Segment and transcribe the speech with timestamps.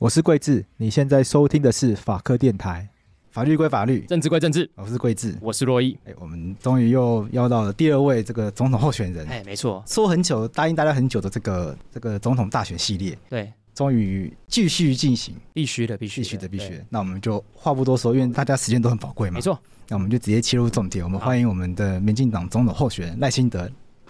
[0.00, 2.88] 我是桂智，你现在收听的是法科电台。
[3.30, 4.70] 法律归法律，政治归政治。
[4.76, 5.98] 我是桂智，我是洛伊。
[6.04, 9.26] 哎，我们终于又邀到了第二位这个总统候选人。
[9.26, 16.80] 哎，没错，说很久，答应大家很久的这个这个总统大选系列，对，终于继续进行，必须的，必须的，必须的，必须。
[16.88, 19.34] 那我们就话不多说，因为大家时间都很宝贵嘛。
[19.34, 19.58] 没错，
[19.88, 21.04] 那我们就直接切入重点。
[21.04, 23.68] 我们欢迎我们的民进党总统候选人赖清德，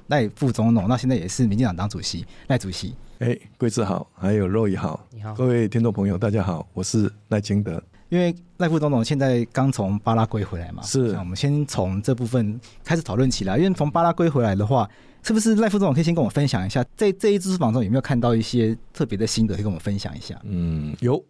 [0.09, 2.95] 赖副总统，那现在也是民进党党主席赖主席。
[3.19, 7.83] 哎，贵子好，还有珞亦好，你好，各位听众朋友，大家好，我是赖清德。
[8.09, 13.59] 因为赖副总统现在刚从巴拉圭回来嘛，是，我们先从这部分开始讨论起来。
[13.59, 14.89] 因为从巴拉圭回来的话，
[15.23, 20.41] 是不是赖副总统可以先跟我分享一下，在这一次访中有没有看到一些特别的心得，可以跟我们分享一下？
[20.45, 21.23] 嗯，有。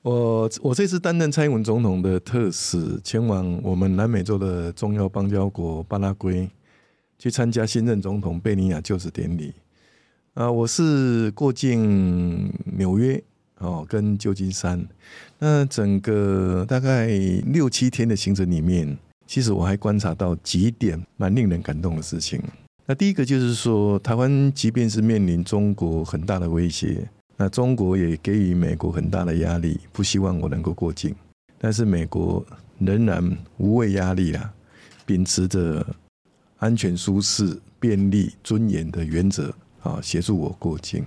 [0.00, 6.48] 我我这次担任蔡英文总统的特使，前往我们南美洲的重要邦交国巴拉圭，
[7.18, 9.52] 去参加新任总统贝尼亚就职典礼。
[10.34, 13.22] 啊，我是过境纽约。
[13.58, 14.84] 哦，跟旧金山，
[15.38, 17.06] 那整个大概
[17.46, 18.98] 六七天的行程里面，
[19.28, 22.42] 其实我还观察到几点蛮令人感动的事情。
[22.84, 31.14] 那第一个就是说，台湾即便是面临中国很大的威胁，那中国也给予美国很大的压力，不希望我能够过境，
[31.56, 32.44] 但是美国
[32.80, 34.52] 仍然无畏压力啦，
[35.06, 35.86] 秉持着
[36.64, 41.04] 安全、舒适、便利、尊严的原则，啊，协助我过境。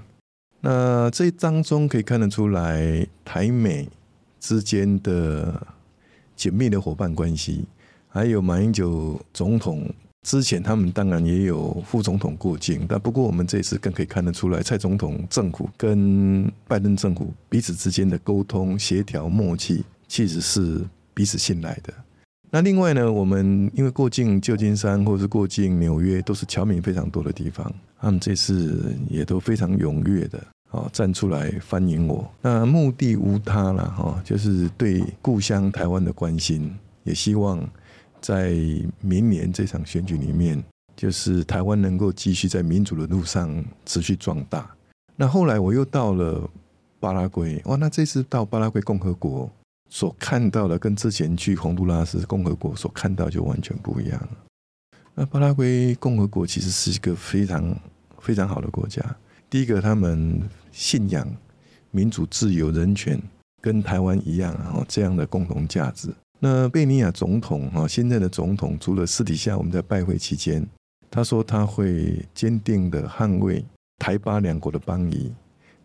[0.62, 3.90] 那这当中可以看得出来，台美
[4.40, 5.66] 之间的
[6.36, 7.66] 紧密的伙伴关系，
[8.08, 9.92] 还有马英九总统
[10.22, 21.92] 之前，他们当然也有副总统过境，但不过我们这次更可以看得出来，蔡总统政府跟拜登政府彼此之间的沟通协调默契，其实是彼此信赖的。
[22.50, 27.72] 那另外呢，我们因为过境旧金山或者是过境纽约，都是侨民非常多的地方。
[28.00, 32.30] 他们这次也都非常踊跃的啊，站出来欢迎我。
[32.42, 36.74] 那目的无他了哈，就是对故乡台湾的关心，
[37.04, 37.60] 也希望
[38.22, 38.56] 在
[39.02, 40.64] 明年这场选举里面，
[40.96, 44.70] 就是台湾能够继续在民主的路上持续壮大。
[45.16, 46.50] 那后来我又到了
[47.00, 49.52] 巴拉圭，哇，那这次到巴拉圭共和国
[49.90, 54.30] 所看到的，跟之前去洪都拉斯共和国所看到就完全不一样。
[55.16, 57.76] 那巴拉圭共和国其实是一个非常
[58.20, 59.02] 非常好的国家。
[59.50, 61.28] 第一个，他们信仰
[61.92, 63.20] 民主、自由、人权，
[63.62, 66.14] 跟台湾一样啊，这样的共同价值。
[66.40, 70.64] 那贝尼亚总统啊，现在的总统，除了私底下我们在拜会期间，
[71.10, 73.66] 他说他会坚定的捍卫
[73.98, 75.34] 台巴两国的邦谊，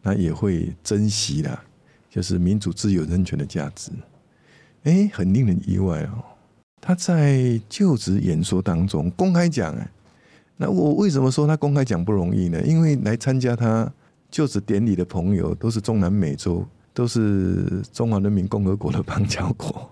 [0.03, 1.65] 那也会珍惜啦，
[2.13, 3.91] 就是民主、自由、人权的价值。
[4.83, 6.23] 哎，很令人意外哦。
[6.79, 9.91] 他在就职演说当中公开讲，哎，
[10.59, 12.61] 那我为什么说他公开讲不容易呢？
[12.67, 13.91] 因为来参加他
[14.31, 19.91] 就职典礼的朋友都是中南美洲，都是中华人民共和国的邦交国，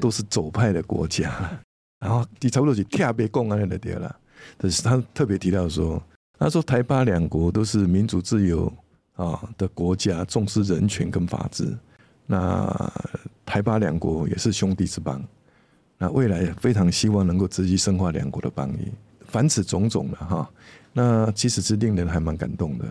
[0.00, 1.60] 都是左派的国家。
[1.98, 4.14] 然后你差不多是特别公开的对了，
[4.56, 6.00] 但是他特别提到说，
[6.38, 8.72] 他说台巴两国都是民主自由
[9.20, 11.76] 啊的国家，重视人权跟法治。
[12.26, 12.92] 那
[13.44, 15.22] 台巴两国也是兄弟之邦。
[15.98, 18.90] 那未来非常希望能够持续深化两国的邦谊，
[19.26, 20.50] 凡此种种的哈，
[20.94, 22.86] 那其实是令人还蛮感动的。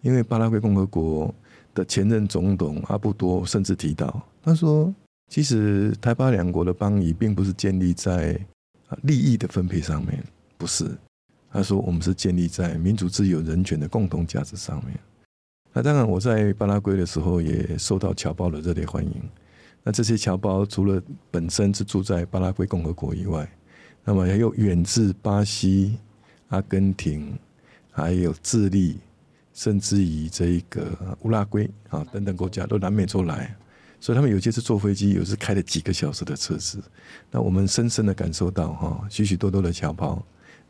[0.00, 1.32] 因为巴拉圭共和国
[1.74, 4.92] 的前任总统阿布多甚至提到，他说，
[5.28, 8.36] 其实台巴两国的邦谊并不是建立在
[9.02, 10.24] 利益的分配上面，
[10.58, 10.90] 不是。
[11.52, 14.98] 他说，我们是建立在民主、自由、人权的共同价值上面。
[15.72, 19.12] 那当然，我在巴拉圭的时候也受到侨胞的热烈欢迎。
[19.82, 21.00] 那这些侨胞除了
[21.30, 23.48] 本身是住在巴拉圭共和国以外，
[24.04, 25.96] 那么也有远自巴西、
[26.48, 27.38] 阿根廷，
[27.90, 28.98] 还有智利，
[29.54, 33.54] 甚至于这个乌拉圭啊等等国家都南美洲来，
[34.00, 36.82] 所以他们有些是坐飞机，有些是开了几个小时的车子。
[37.30, 40.20] 那我们深深的感受到哈，许许多多的侨胞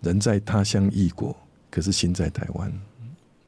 [0.03, 1.35] 人在他乡异国，
[1.71, 2.71] 可是心在台湾。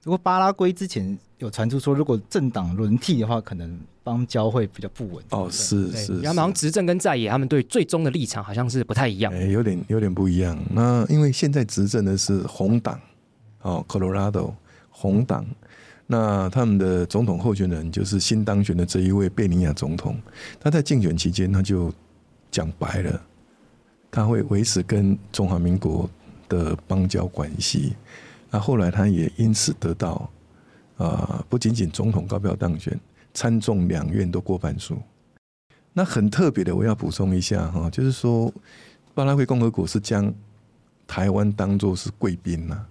[0.02, 5.24] 如果巴拉圭之前有传出说，如果政党轮替的话，可能邦交会比较不稳。
[5.30, 9.32] 哦，是是，然后好像执政跟在野，他们对最终的立场好像是不太一样。
[9.34, 10.56] 哎，有点有点不一样。
[10.70, 12.98] 那因为现在执政的是红党，
[13.62, 14.54] 哦，Colorado
[14.90, 15.44] 红党，
[16.06, 20.16] 那他们的总统候选人就是新当选的这一位贝尼亚总统。
[20.60, 21.92] 他在竞选期间，他就
[22.52, 23.20] 讲白了，
[24.12, 26.08] 他会维持跟中华民国
[26.48, 27.94] 的邦交关系。
[28.48, 30.30] 那后来他也因此得到，
[31.02, 32.98] 啊，不仅仅总统高票当选，
[33.34, 34.96] 参众两院都过半数。
[35.92, 38.52] 那很特别的，我要补充一下哈，就是说，
[39.12, 40.32] 巴拉圭共和国是将
[41.06, 42.86] 台湾当做是贵宾呐，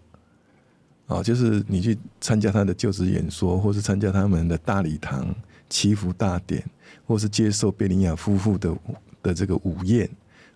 [1.07, 5.33] 啊，就是你去参加他的就职演说，或是参加他们的大礼堂
[5.69, 6.63] 祈福大典，
[7.07, 8.75] 或是接受贝尼亚夫妇的
[9.23, 10.09] 的这个午宴，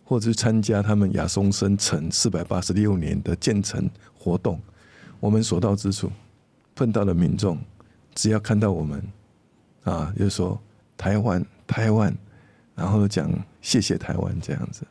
[0.04, 4.60] 或者是参加他们亚松森城四百八十六年的建成活动，
[5.20, 6.12] 我们所到之处
[6.76, 7.58] 碰到的民众，
[8.14, 9.02] 只要看到我们，
[9.84, 10.62] 啊，就是说
[10.98, 12.14] 台湾台湾，
[12.76, 13.32] 然后讲
[13.62, 14.86] 谢谢台湾这样子，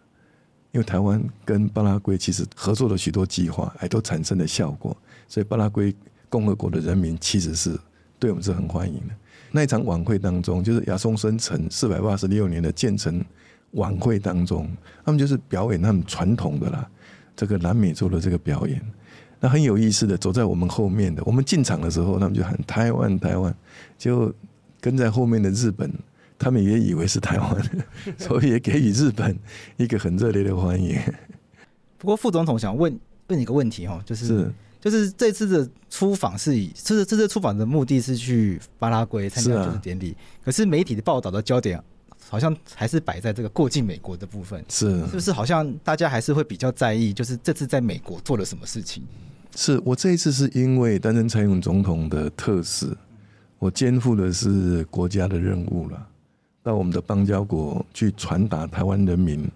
[0.72, 4.96] 因为台湾跟巴拉圭其实合作了许多计划，还都产生了效果，
[5.28, 5.94] 所以巴拉圭
[6.28, 7.78] 共和国的人民其实是
[8.18, 9.14] 对我们是很欢迎的。
[9.52, 13.24] 那一场晚会当中，就是亚松森城四百八十六年的建成
[13.72, 14.68] 晚会当中，
[15.04, 16.90] 他们就是表演他们传统的啦，
[17.36, 18.82] 这个南美洲的这个表演。
[19.44, 23.54] 那很有意思的，走在我们后面的，我们进场的时候，他们就喊台湾台湾，
[23.98, 24.32] 就
[24.80, 25.92] 跟在后面的日本，
[26.38, 27.70] 他们也以为是台湾，
[28.16, 29.38] 所以也给予日本
[29.76, 30.98] 一个很热烈的欢迎。
[31.98, 34.26] 不过副总统想问问你一个问题哦，就是。
[34.26, 41.82] 是就是这次的出访是以，这次这次出访的目的是去巴拉圭参加就职典礼，啊、可是媒体的报道的焦点
[42.28, 45.32] 好像还是摆在这个过境美国的部分，是是不是？
[45.32, 49.02] 好像大家还是会比较在意，就是这次在美国做了什么事情？
[49.56, 52.88] 是我这一次是因为担任蔡英文总统的特使，
[53.58, 56.06] 我肩负的是国家的任务了，
[56.62, 59.48] 到我们的邦交国去传达台湾人民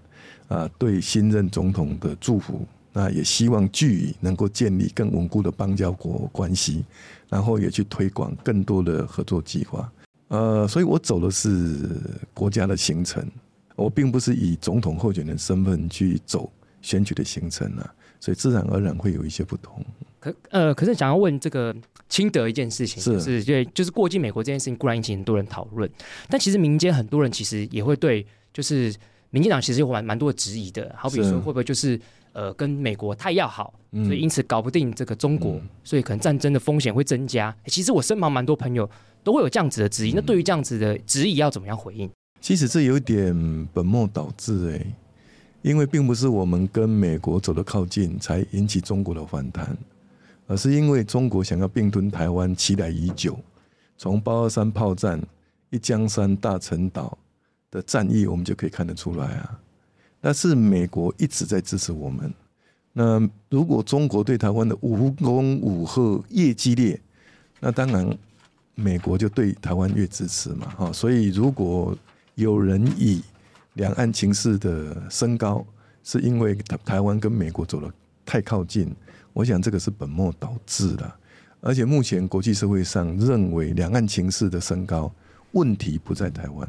[0.49, 2.67] 啊对新任总统的祝福。
[2.91, 6.85] 那也希望据以能够建立更稳固的邦交国关系，
[7.29, 9.93] 然后也去推广更多的合作计划。
[10.29, 11.89] 呃，所以我走的是
[12.35, 13.25] 国家的行程，
[13.77, 16.51] 我并不是以总统候选人身份去走
[16.83, 19.85] 选举的行程啊，所以自然而然会有一些不同。
[20.21, 21.75] 可呃，可是想要问这个
[22.09, 25.89] 清德一件事情，是，是对，就是过境美国这件事情，固然引起很多人讨论，
[26.29, 28.95] 但其实民间很多人其实也会对，就是
[29.31, 32.01] 民进党其实有蛮蛮多的质疑的，好比说会不会就是。
[32.35, 33.75] 呃，跟美国太要好，
[34.05, 37.53] 所以因此搞不定这个中国，嗯、所以可能战争的风险会增加。
[37.65, 38.89] 其实我身旁蛮多朋友
[39.25, 40.13] 都会有这样子的质疑。
[40.13, 42.09] 嗯、那对于这样子的质疑，要怎么样回应？
[42.41, 43.35] 其实这有一点
[43.73, 44.87] 本末倒置哎，
[45.63, 49.77] 因为并不是我们跟美国走得靠近才引起中国的反弹，
[50.47, 53.39] 而是因为中国想要并吞台湾期待已久，
[53.97, 55.21] 从八二三炮战、
[55.71, 57.19] 一江山、大陈岛
[57.71, 59.61] 的战役，我们就可以看得出来啊。
[60.21, 62.33] 但是美国一直在支持我们。
[62.93, 67.01] 那如果中国对台湾的无攻无吓越激烈，
[67.61, 68.19] 那当然
[68.75, 70.69] 美国就对台湾越支持嘛。
[70.77, 71.97] 哈，所以如果
[72.35, 73.23] 有人以
[73.79, 75.65] 两岸情势的升高
[76.03, 77.91] 是因为台台湾跟美国走得
[78.27, 78.95] 太靠近，
[79.33, 81.11] 我想这个是本末倒置的。
[81.61, 85.11] 而且目前国际社会上认为两岸情势的升高
[85.53, 86.69] 问题不在台湾，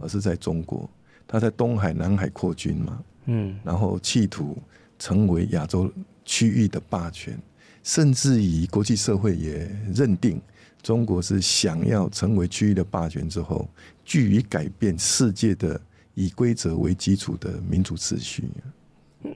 [0.00, 0.88] 而是在中国。
[1.28, 4.56] 他在东海、南海扩军嘛，嗯，然后企图
[4.98, 5.92] 成为亚洲
[6.24, 7.38] 区域的霸权，
[7.82, 10.40] 甚至以国际社会也认定
[10.82, 13.68] 中国是想要成为区域的霸权之后，
[14.04, 15.80] 据以改变世界的
[16.16, 18.50] 以规则为基础的民主秩序。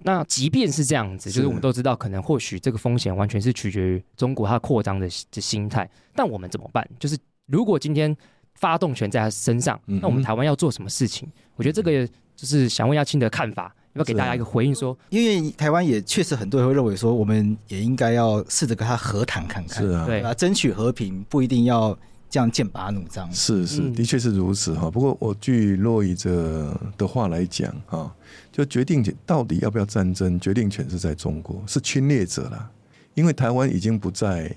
[0.03, 6.85] 那即便是这样子，就是我们都知道，可能或许这个风险完全是取决于中国它扩张的的心态，但我们怎么办？
[6.99, 7.17] 就是
[7.47, 8.17] 如果今天。
[8.55, 11.27] 发动权在他身上，那我们台湾要做什么事情？
[11.56, 12.06] 我觉得这个
[12.37, 14.93] 就是想问一下清的看法，要不要给大家一个回应说？
[14.93, 21.99] 说，因为台湾也确实很多人会认为说，我们也应该要试着跟他和谈看看，是啊，对啊，争取和平不一定要
[22.31, 23.31] 这样剑拔弩张。
[23.31, 24.91] 是是，的确是如此哈。
[24.91, 28.11] 不过我据洛伊哲的话来讲哈，
[28.50, 32.71] 就决定权到底要不要战争，决定权是在中国，是侵略者了，
[33.12, 34.57] 因为台湾已经不在。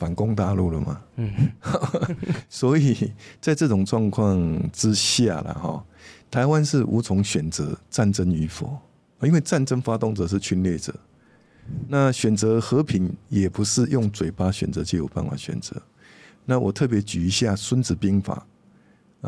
[0.00, 1.00] 反攻大陆了嘛？
[1.16, 1.28] 嗯，
[2.48, 5.84] 所以在这种状况之下了哈，
[6.30, 8.78] 台湾是无从选择战争与否，
[9.22, 10.94] 因为战争发动者是侵略者。
[11.88, 15.74] 那选择和平也不是用嘴巴选择就有办法选择。
[16.50, 18.46] 那我特别举一下《孙子兵法》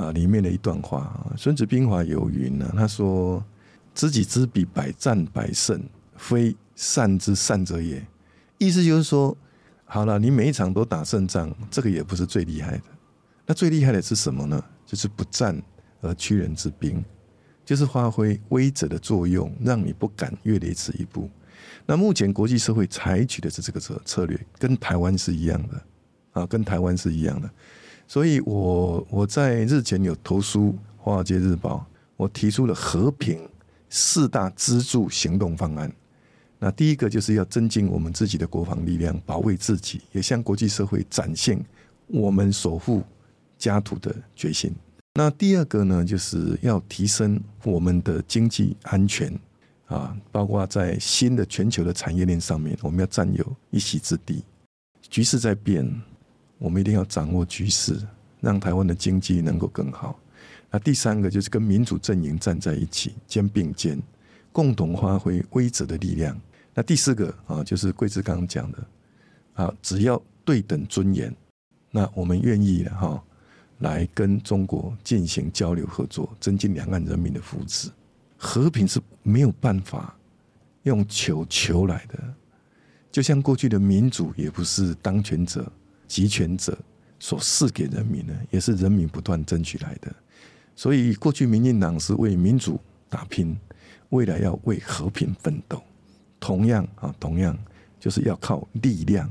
[0.00, 3.44] 啊里面的一段话，《孙子兵法》有云呢，他说
[3.94, 5.78] ：“知己知彼，百战百胜，
[6.16, 8.02] 非善之善者也。”
[8.56, 9.36] 意思就是说。
[9.92, 12.84] 好了，你每一场都打胜仗，这个也不是最厉害的。
[13.44, 14.64] 那最厉害的是什么呢？
[14.86, 15.60] 就是不战
[16.00, 17.04] 而屈人之兵，
[17.64, 21.28] 就是发挥威者的作用，让你不敢越雷池一步。
[21.86, 25.82] 那目前国际社会采取的是这个策策略，跟台湾是一样的
[26.32, 27.50] 啊，跟台湾是一样的。
[28.06, 33.48] 所以我我在日前有投书《华尔街日报》，我提出了和平
[33.88, 35.90] 四大支柱行动方案。
[36.58, 41.58] 那第一个就是要增进我们自己的国防力量，保卫自己，也向国际社会展现
[42.06, 43.02] 我们守护
[43.56, 44.70] 家土的决心。
[45.14, 49.32] 那第二个呢，就是要提升我们的经济安全
[49.86, 54.44] 啊，包括在新的全球的产业链上面，我们要占有一席之地。
[55.08, 55.90] 局势在变，
[56.60, 57.98] 我们一定要掌握局势，
[58.40, 60.16] 让台湾的经济能够更好。
[60.70, 64.00] 那第三个就是跟民主阵营站在一起，肩并肩，
[64.52, 66.38] 共同发挥威则的力量。
[66.74, 68.78] 那第四个啊，就是桂枝刚刚讲的
[69.54, 71.34] 啊，只要对等尊严，
[71.90, 73.20] 那我们愿意哈
[73.78, 77.88] 来跟中国进行交流合作，增进两岸人民的福祉。
[78.36, 80.14] 和平是没有办法
[80.84, 82.18] 用求求来的，
[83.10, 85.70] 就像过去的民主也不是当权者、
[86.10, 86.76] 集权者
[87.20, 90.12] 所赐给人民的，也是人民不断争取来的。
[90.74, 93.56] 所以，过去民进党是为民主打拼，
[94.08, 95.80] 未来要为和平奋斗。
[96.40, 97.56] 同样啊，同样
[98.00, 99.30] 就是要靠力量，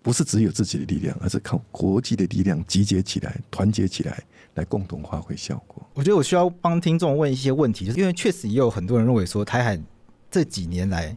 [0.00, 4.22] 不是只有自己的力量，而是靠国际的力量集结起来、团结起来，
[4.54, 5.86] 来共同发挥效果。
[5.92, 9.78] 我觉得我需要帮听众问一些问题，就是因为确实也有很多人认为说，台海
[10.30, 11.14] 这几年来，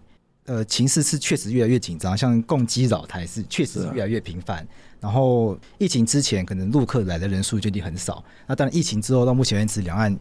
[0.48, 4.66] 呃，情势是确实越来越紧张，像共机扰台是确实越来越频繁。
[5.00, 10.18] 然后疫情之前可能陆客来的人数就已经很少，那当然疫情之后到目前为止，两岸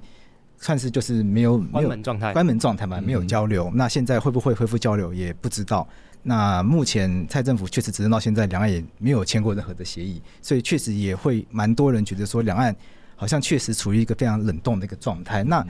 [0.59, 3.71] 算是就是没有关门状态，关门状态嘛，没有交流。
[3.75, 5.87] 那现在会不会恢复交流也不知道。
[6.25, 12.75] 那目前蔡政府确实执政到现在，两岸也没有签过任何的协议，所以确实也会蛮多人觉得说，两岸
[13.15, 15.45] 好像确实处于一个非常冷冻的一个状态。
[15.45, 15.65] 那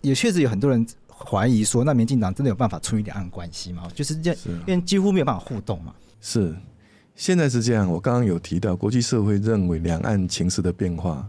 [0.00, 0.84] 也确实有很多人
[1.24, 3.88] 怀疑说，那民进党真的有办法处理两岸关系吗？
[3.94, 5.94] 就是这样，因为几乎没有办法互动嘛。
[6.20, 6.54] 是。
[7.14, 11.28] 现在是这样，我刚刚有提到，国际社会认为两岸情势的变化，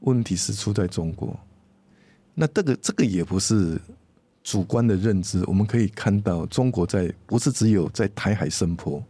[0.00, 1.38] 问题是出在中国。
[2.34, 3.80] 那这个这个也不是
[4.42, 9.00] 主观的认知，我们可以看到，中国在不是只有在台海生波，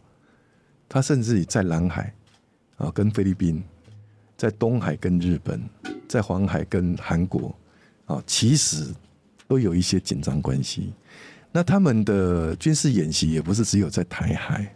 [0.91, 2.15] 它甚至于在南海
[2.77, 3.65] 啊跟菲律宾，
[4.37, 5.61] 在东海跟日本，
[6.07, 7.53] 在黄海跟韩国
[8.05, 8.95] 啊，其实
[9.49, 10.93] 都有一些紧张关系。
[11.53, 14.75] 那他们的军事演习也不是只有在台海。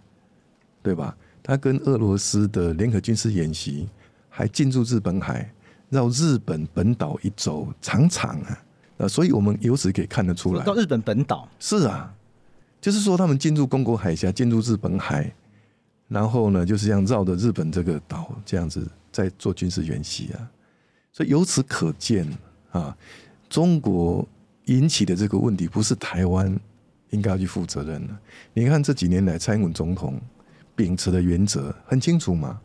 [0.80, 1.14] 对吧？
[1.42, 3.86] 他跟俄罗斯的联合军事演习
[4.30, 5.52] 还进入日本海，
[5.90, 8.64] 绕日本本岛一周，长长啊！
[8.98, 12.14] 呃，所以我们由此可以看得出来，到日本本岛是啊，
[12.80, 15.30] 就是说他们进入宫国海峡，进入日本海，
[16.06, 20.48] 然后呢，就是这样绕着日本这个岛这样子在做军事演习啊。
[21.12, 22.26] 所以由此可见
[22.70, 22.96] 啊，
[23.50, 24.26] 中国
[24.68, 26.58] 引起的这个问题不是台湾
[27.10, 28.16] 应该要去负责任的。
[28.54, 30.18] 你看这几年来，蔡英文总统。
[30.76, 32.60] 秉持的原则很清楚嘛，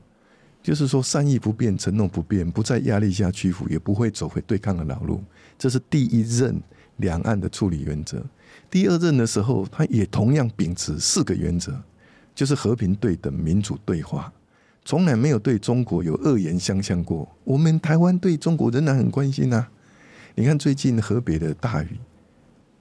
[0.61, 5.19] 就是说善意不变，承诺不变，不在压力下屈服，也不会走回对抗的老路。
[5.57, 6.61] 这是第一任
[6.97, 8.23] 两岸的处理原则。
[8.69, 11.75] 第二任的时候，他也同样秉持四个原则，
[12.35, 14.31] 就是和平、对等、民主、对话，
[14.85, 17.27] 从来没有对中国有恶言相向过。
[17.43, 19.67] 我们台湾对中国仍然很关心呐。
[20.35, 21.97] 你看最近河北的大雨，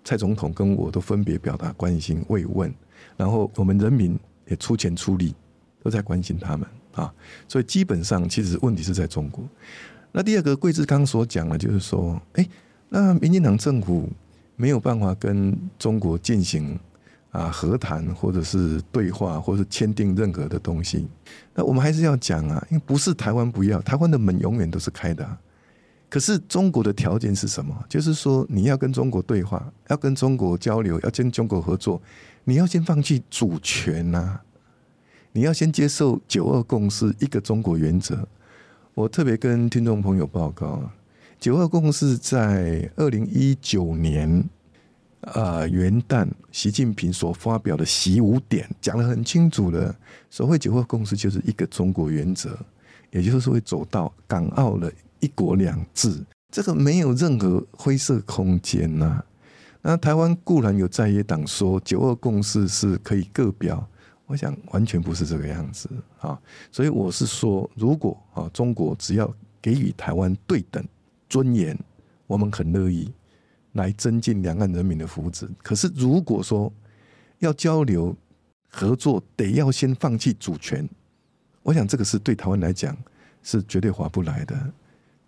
[0.05, 2.73] 蔡总统跟我都分别表达关心慰问，
[3.17, 4.19] 然后我们人民。
[4.47, 5.33] 也出钱出力，
[5.83, 7.11] 都在关心他们啊，
[7.49, 9.43] 所以基本上其实问题是在中国。
[10.11, 12.47] 那第二个，桂志刚所讲的，就是说，哎，
[12.89, 14.11] 那民进党政府
[14.57, 16.79] 没有办法跟中国进行
[17.31, 21.07] 啊和谈，或者是对话，或者是签订任何的东西。
[21.55, 25.39] 那我们还是要讲啊，因为不是台湾不要，台湾的门永远都是开的。
[26.13, 27.75] 可是中国的条件是什么？
[27.89, 31.99] 就是说你要跟中国对话，要跟中国交流，要跟中国合作。
[32.45, 34.43] 你要先放弃主权呐、啊，
[35.33, 38.29] 你要先接受九二共识一个中国原则。
[38.93, 40.83] 我特别跟听众朋友报告，
[41.41, 44.45] 九二共识在二零一九年
[45.23, 49.97] 啊元旦，习近平所发表的习五点讲得很清楚了，
[50.29, 52.55] 所谓九二共识就是一个中国原则，
[53.13, 54.93] 也就是说会走到港澳的
[55.23, 59.25] 一国两制，这个没有任何灰色空间呐、啊。
[59.81, 63.89] 那台湾固然有在野党说九二共识是可以各表，
[64.27, 65.89] 我想完全不是这个样子
[66.19, 66.37] 啊。
[66.73, 70.85] 所以我是说，如果啊中国只要给予台湾对等
[71.29, 71.79] 尊严，
[72.27, 73.09] 我们很乐意
[73.73, 75.49] 来增进两岸人民的福祉。
[75.63, 76.73] 可是如果说
[77.39, 78.17] 要交流
[78.69, 80.89] 合作，得要先放弃主权，
[81.63, 82.97] 我想这个是对台湾来讲
[83.43, 84.73] 是绝对划不来的。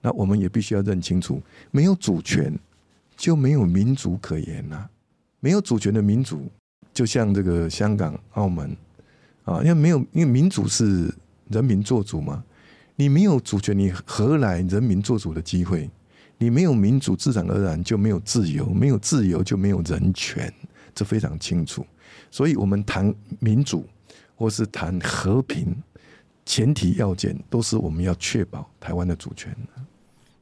[0.05, 1.43] 那我们也必须要认清楚，
[1.73, 2.57] 没有主权。
[3.17, 4.91] 就没有民主可言呐、
[5.39, 6.51] 没有主权的民主，
[6.93, 8.77] 就像这个香港、澳门
[9.45, 11.15] 啊，因为没有，因为民主是
[11.49, 12.43] 人民做主嘛，
[12.97, 15.89] 你没有主权，你何来人民做主的机会？
[16.39, 20.53] 你没有民主，自然而然就没有自由，没有自由就没有人权，
[20.93, 21.87] 这非常清楚。
[22.33, 23.87] 所以，我们谈民主
[24.35, 25.73] 或是谈和平，
[26.45, 29.57] 前提要件都是我们要确保台湾的主权。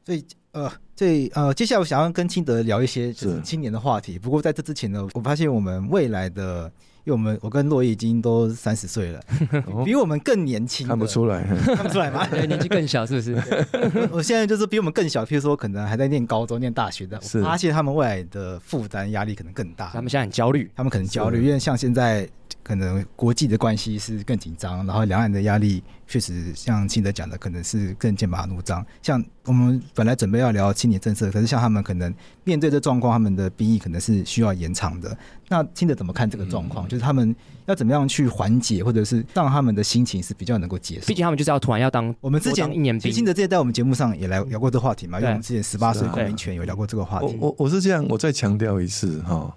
[0.05, 0.25] 所以。
[0.53, 4.19] 呃，所以呃，接下来我想要跟清德聊一些就是青年的话题。
[4.19, 6.71] 不过在这之前呢，我发现我们未来的
[7.05, 9.21] 因为我们我跟洛伊已经都三十岁了，
[9.83, 12.27] 比我们更年轻，看不出来，看不出来吗？
[12.47, 13.35] 年纪更小是不是？
[14.13, 22.29] 我现在就是比我们更小，譬如说可能还在念高中、念大学的，我发现他们未来的负担压力可能更大，他们现在很焦虑，他们可能焦虑，因为像现在。
[22.63, 28.85] 可能国际的关系是更紧张，然后两岸的压力确实像清德讲的，可能是更剑拔弩张。
[29.03, 32.13] 像我们本来准备要聊青年政策，可是像他们可能
[32.45, 35.17] 面对这状况，他们的兵役可能是需要延长的。
[35.49, 36.87] 那清德怎么看这个状况？
[36.87, 37.35] 嗯、就是他们
[37.67, 41.07] 要怎么样去缓解，或者是让他们的心情是比较能够接受？
[41.07, 43.13] 毕竟他们就是要突然要当我们之前一年兵。
[43.13, 45.19] 清德之前在我们节目上也来聊过这个话题嘛？
[45.19, 47.37] 因为我们之前十八岁公民权有聊过这个话题。
[47.41, 49.55] 我我我是这样，我再强调一次哈。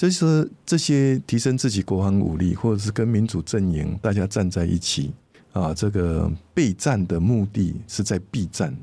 [0.00, 5.12] 就是这些提升自己国防武力，或者是跟民主阵营大家站在一起
[5.52, 8.74] 啊，这个备战的目的是在避战，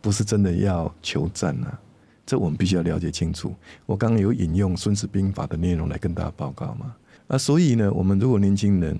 [0.00, 1.78] 不是真的要求战啊。
[2.24, 3.54] 这我们必须要了解清楚。
[3.84, 6.96] 我刚刚有引用《孙子兵法》的内容来跟大家报告嘛。
[7.26, 8.98] 啊，所以呢，我们如果年轻人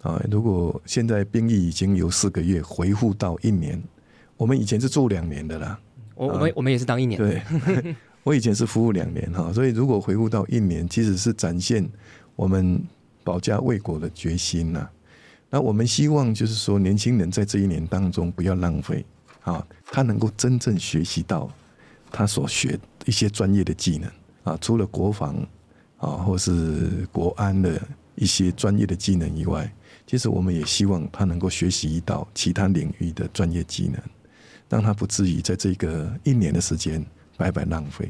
[0.00, 3.80] 啊，如果现在兵役已经由四个月回复到一年，
[4.36, 5.78] 我们以前是做两年的啦。
[6.16, 7.20] 我我们我们也是当一年。
[7.20, 7.94] 对。
[8.24, 11.88] 我以前是服务两年哈，所以如果回顾到一年，其实是展现
[12.36, 12.80] 我们
[13.24, 14.88] 保家卫国的决心呐。
[15.50, 19.04] 那我们希望就是说，年轻人在这一年当中不要浪费
[19.42, 21.50] 啊，他能够真正学习到
[22.12, 24.10] 他所学一些专业的技能
[24.44, 25.36] 啊，除了国防
[25.98, 27.80] 啊或是国安的
[28.14, 29.70] 一些专业的技能以外，
[30.06, 34.00] 其实我们也希望他能够学习到其他领域的专业技能，
[34.68, 37.04] 让他不至于在这个一年的时间。
[37.42, 38.08] 白白浪费。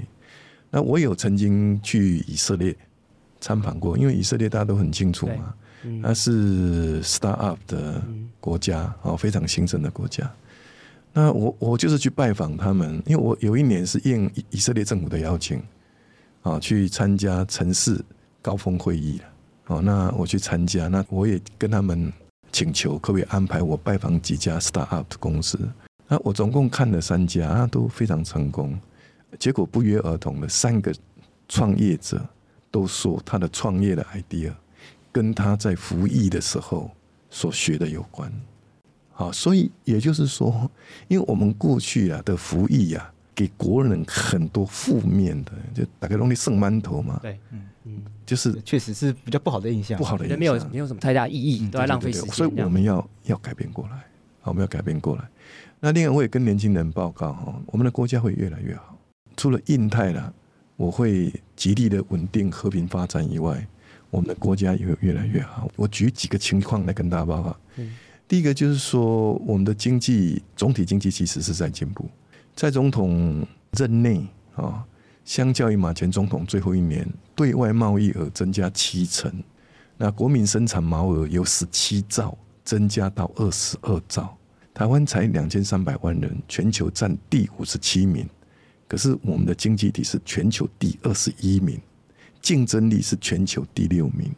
[0.71, 2.77] 那我有曾经去以色列
[3.41, 5.55] 参访过，因为以色列大家都很清楚嘛，
[6.03, 8.03] 它是 start up 的
[8.41, 10.31] 国家哦，非常兴盛的国家。
[11.15, 15.63] 那我我就是去拜访他们，因为我有一年是应以色列政府的邀请
[16.43, 17.99] 啊，去参加城市
[18.43, 19.19] 高峰会议。
[19.69, 22.13] 哦，那我去参加，那我也跟他们
[22.51, 25.59] 请求，可不可以安排我拜访几家 start up 的公司？
[26.09, 28.79] 那我总共看了三家，都非常成功。
[29.39, 30.95] 结果不约而同的，三个
[31.49, 32.25] 创业者
[32.71, 34.53] 都说他的创业的 idea
[35.11, 36.91] 跟他在服役的时候
[37.31, 38.33] 所学的有关。
[39.13, 40.71] 好，所以也就是说，
[41.07, 47.19] 因为我们过去啊的服役啊，给国人很多负面的，就打开容易剩馒头嘛。
[47.23, 52.31] 对，嗯嗯，就是确实是比较不好的印象，不好的印象，没有没有什么太大意义，都在浪费时间。
[52.33, 53.97] 所以我们要要改变过来，
[54.41, 55.29] 好，我们要改变过来。
[55.79, 58.92] 那另外，我也跟年轻人报告哈，我们的国家会越来越好。
[59.37, 60.33] 除了印太了，
[60.77, 63.67] 我会极力的稳定和平发展以外，
[64.11, 65.71] 我们的国家也会越来越好。
[65.77, 67.57] 我举几个情况来跟大家报告。
[68.29, 72.09] 第一个就是说，我们的经济总体经济其实是在进步。
[72.55, 74.85] 在总统任内啊，
[75.25, 79.33] 相较于马前总统最后一年，对外贸易额增加七成，
[79.99, 84.37] 那国民生产毛额由十七兆增加到二十二兆。
[84.75, 88.27] 台湾才两千三百万人，全球占第五十七名。
[88.93, 91.81] 可是我们的经济体是全球第二十一名，
[92.43, 94.31] 竞争力是全球第六名。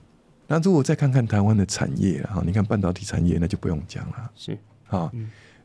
[0.46, 5.10] 那如果再看看台湾的产业哈，你看半导体产业那就不用讲了，是啊，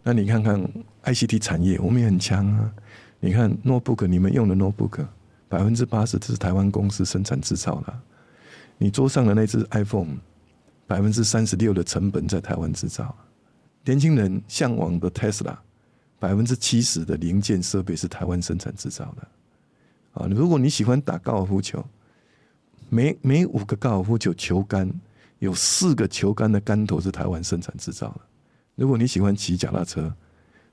[0.02, 0.60] 那你看看
[1.04, 2.74] ICT 产业，我们也很强啊。
[3.20, 5.06] 你看 notebook，你们用的 notebook，
[5.48, 7.94] 百分之八十是台湾公司生产制造的。
[8.80, 10.18] 你桌上的那只 iPhone，
[10.88, 13.16] 百分之三十六的成本在台湾制造。
[13.86, 15.56] 年轻人向往的 Tesla。
[16.20, 21.84] 百分之七十的零件设备是台湾生产制造的，啊，如果你喜欢打高尔夫球，
[22.90, 24.92] 每每五个高尔夫球球杆
[25.40, 28.22] 有四个球杆的杆头是台湾生产制造的。
[28.76, 30.14] 如果你喜欢骑脚踏车，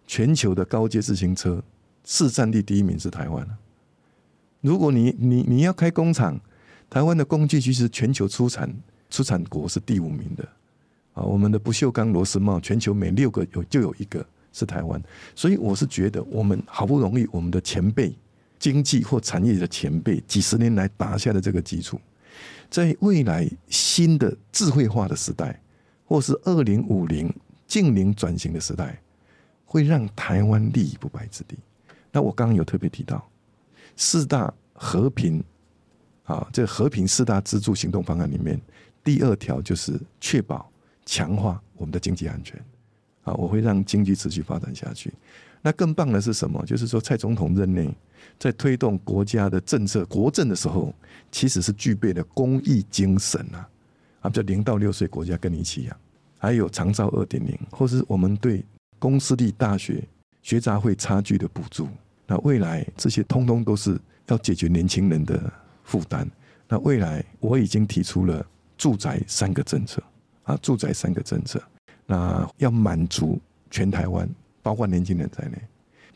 [0.04, 1.62] 全球的高阶自行车
[2.04, 3.48] 市占率第一名是台湾。
[4.60, 6.40] 如果你你你要开工厂，
[6.90, 8.74] 台湾的工具其实全球出产
[9.10, 10.42] 出产国是第五名的，
[11.14, 14.26] 啊，我们的不锈钢螺丝帽全球每六个有就有一个。
[14.58, 14.98] 是台湾，
[15.34, 18.16] 所以我是觉得，我们好不容易，我们的前辈
[18.58, 22.00] 经济或产业的前辈几十年来打下的这个基础，
[22.70, 25.60] 在未来新的智慧化的时代，
[26.06, 27.30] 或是二零五零
[27.66, 28.98] 近零转型的时代，
[29.66, 31.54] 会让台湾立于不败之地。
[32.10, 33.22] 那我刚刚有特别提到
[33.94, 35.44] 四大和平
[36.24, 38.58] 啊，这和平四大支柱行动方案里面，
[39.04, 40.72] 第二条就是确保
[41.04, 42.58] 强化我们的经济安全。
[43.26, 45.12] 啊，我会让经济持续发展下去。
[45.60, 46.64] 那更棒的是什么？
[46.64, 47.92] 就是说，蔡总统任内
[48.38, 50.94] 在推动国家的政策、国政的时候，
[51.32, 53.68] 其实是具备了公益精神啊。
[54.20, 55.96] 啊，叫零到六岁国家跟你一起养，
[56.38, 58.64] 还有长照二点零，或是我们对
[58.98, 60.02] 公私立大学
[60.40, 61.88] 学杂费差距的补助。
[62.26, 66.28] 那未来这些通通都是要解决年轻人的负担。
[66.68, 68.44] 那未来我已经提出了
[68.78, 70.02] 住宅三个政策
[70.44, 71.62] 啊，住宅三个政策，
[72.06, 73.38] 那要满足
[73.70, 74.28] 全台湾，
[74.62, 75.58] 包括年轻人在内，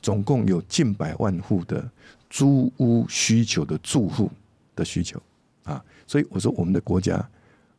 [0.00, 1.86] 总共有近百万户的
[2.30, 4.30] 租屋需求的住户
[4.74, 5.20] 的需求
[5.64, 7.16] 啊，所以我说我们的国家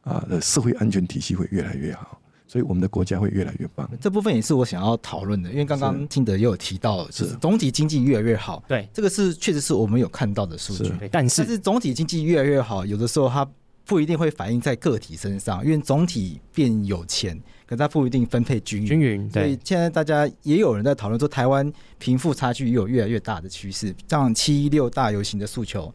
[0.04, 2.18] 啊的社会安全体系会越来越好。
[2.48, 3.90] 所以我们的国家会越来越棒。
[4.02, 8.62] 这部分也是我想要讨论的，因为刚刚金德也有提到，是总体经济越来越好。
[8.68, 10.92] 对，这个是确实是我们有看到的数据。
[11.10, 13.50] 但是，但是总体经济越来越好，有的时候它
[13.86, 18.88] 不一定会反映在个体身上，因为总体变有钱，可它不一定分配均匀。
[18.88, 19.30] 均匀。
[19.30, 19.44] 对。
[19.44, 23.94] 所以现在大家也有人在讨论说，台湾贫富差距也有越来越大的趋势。
[24.08, 25.94] 像七一六大游行的诉求，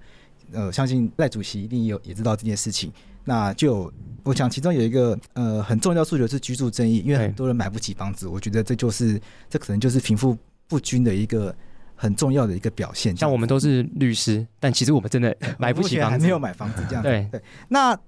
[0.52, 2.92] 呃，相信赖主席一定有也知道这件事情。
[3.24, 10.36] 那就我想，其中有一个呃很重要诉求是居住正义，因为很多人买不起房子，我觉得这就是这可能就是贫富
[10.68, 11.52] 不均的一个
[11.96, 13.16] 很重要的一个表现。
[13.16, 17.08] 像我们都是律师，但其实我们真的 买不起房子，还没有买房子这样子。
[17.08, 17.98] 对对，那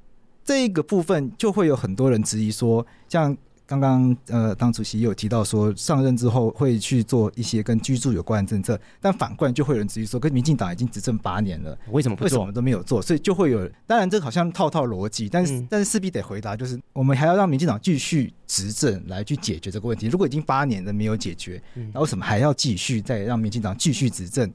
[0.45, 3.37] 这个部分就会有很多人质疑说，像。
[3.69, 12.25] 刚刚呃，党主席也有提到说，上任之后会去做一些跟居住有关的政策，但反过来就会有人质疑说，跟民进党已经执政八年了，为什么不？
[12.25, 13.03] 为什么我们都没有做？
[13.03, 20.07] 所以就会有，当然这好像套套逻辑，但是、嗯、但是势必得回答，就是我们还要让民进党继续执政来去解决这个问题。
[20.07, 24.51] 如果已经八年了没有解决，那为什么还要继续再让民进党继续执政，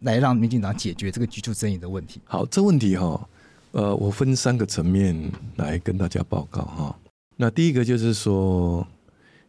[0.00, 2.20] 来让民进党解决这个居住争议的问题？
[2.26, 3.26] 好，这问题哈，
[3.70, 5.16] 呃，我分三个层面
[5.56, 6.98] 来跟大家报告哈。
[7.36, 8.86] 那第一个就是说，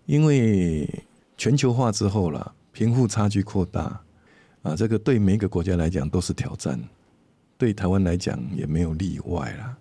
[0.06, 0.90] 因为
[1.38, 4.02] 全球化之后了，贫富差距扩大
[4.64, 6.80] 啊，这个对每一个国家来讲都是挑战，
[7.58, 9.78] 对台湾来讲也没有例外啦。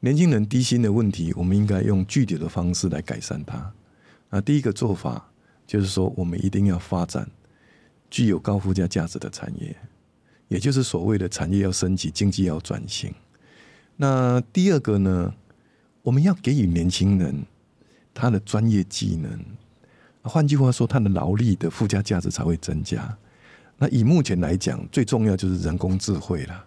[0.00, 3.72] 年轻人低薪的问题，我们应该用具体的方式来改善它。
[4.30, 5.30] 那第一个做法
[5.66, 7.30] 就是说，我们一定要发展
[8.10, 9.76] 具有高附加价值的产业，
[10.48, 13.14] 也就是所谓的产业要升级，经济要转型。
[13.96, 15.34] 那第二个呢？
[16.02, 17.44] 我们要给予年轻人
[18.14, 19.38] 他的专业技能，
[20.22, 23.16] 换句话说，他的劳力的附加价值才会增加。
[23.76, 26.64] 那以目前来讲，最重要就是人工智慧了。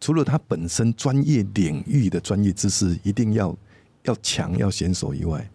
[0.00, 3.56] 除了他本身专业领域的专业知识一定要
[4.04, 5.48] 要强要娴熟以外，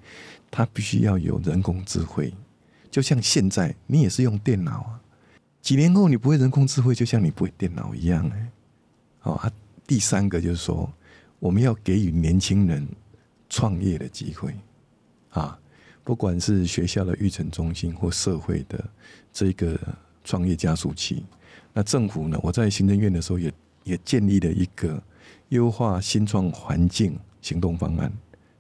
[0.50, 2.34] 他必须要有人工智慧。
[2.90, 5.00] 就像现在你也是用电脑啊，
[5.62, 8.48] 几年后你不会人工智慧，就像你不会电脑一样哎。
[9.20, 9.52] 好，啊，
[9.88, 10.92] 第三个就是说，
[11.40, 12.88] 我们要给予年轻人。
[13.52, 14.56] 创业的机会
[15.32, 15.60] 啊，
[16.06, 18.82] 不管是学校的育成中心或社会的
[19.34, 19.78] 这个
[20.24, 21.26] 创业加速器，
[21.74, 22.40] 那政府呢？
[22.42, 25.04] 我在行政院的时候也也建立了一个
[25.50, 28.10] 优化新创环境行动方案，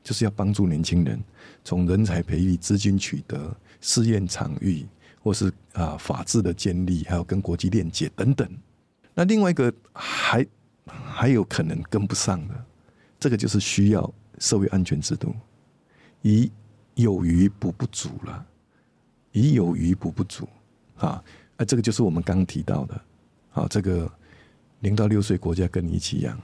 [0.03, 1.17] 就是要帮助年轻人
[1.63, 4.85] 从人才培育、资金取得、试验场域，
[5.23, 8.45] 或是啊法治的建立，还有跟国际链接等等。
[9.13, 10.45] 那另外一个还
[10.85, 12.65] 还有可能跟不上的，
[13.17, 14.13] 这个就是需要。
[14.41, 15.33] 社会安全制度，
[16.23, 16.51] 以
[16.95, 18.43] 有余补不足了，
[19.31, 20.49] 以有余补不足
[20.97, 21.23] 啊！
[21.57, 23.01] 啊，这个就是我们刚提到的，
[23.53, 24.11] 啊，这个
[24.79, 26.37] 零到六岁国家跟你一起养，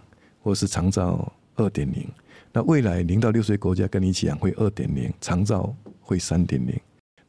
[0.44, 2.08] 或是长照二点零。
[2.54, 6.80] 那未来零到六岁国家跟你一起养会二点零，长照会三点零。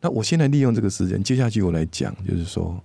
[0.03, 2.79] 那我现在利用这个时间，接下去我来讲，就是说，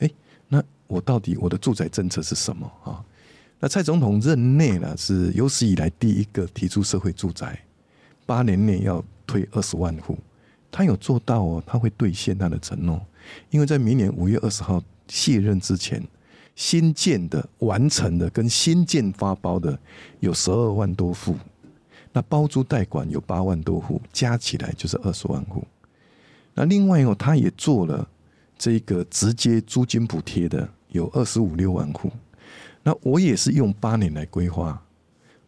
[0.00, 0.10] 哎，
[0.48, 3.04] 那我到底我的住宅政策是什么啊？
[3.60, 7.58] 那蔡总统任内呢，是有史以来第一个提出社会住宅，
[8.24, 10.16] 八年内要推二十万户，
[10.70, 13.04] 他有做到哦，他会兑现他的承诺，
[13.50, 16.00] 因为在明年五月二十号卸任之前，
[16.54, 19.76] 新建的、完成的跟新建发包的
[20.20, 21.34] 有十二万多户，
[22.12, 25.64] 那包租代管有八万多户，加起来就是二十万户。
[26.54, 28.08] 那另外哦，他也做了
[28.56, 32.12] 这个直接租金补贴的，有二十五六万户。
[32.82, 34.80] 那我也是用八年来规划，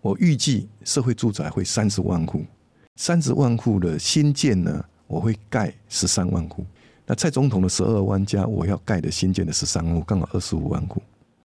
[0.00, 2.44] 我预计社会住宅会三十万户，
[2.96, 6.64] 三十万户的新建呢，我会盖十三万户。
[7.06, 11.02] 那蔡总统的十二万加我要盖的新建的十三户，刚好二十五万户。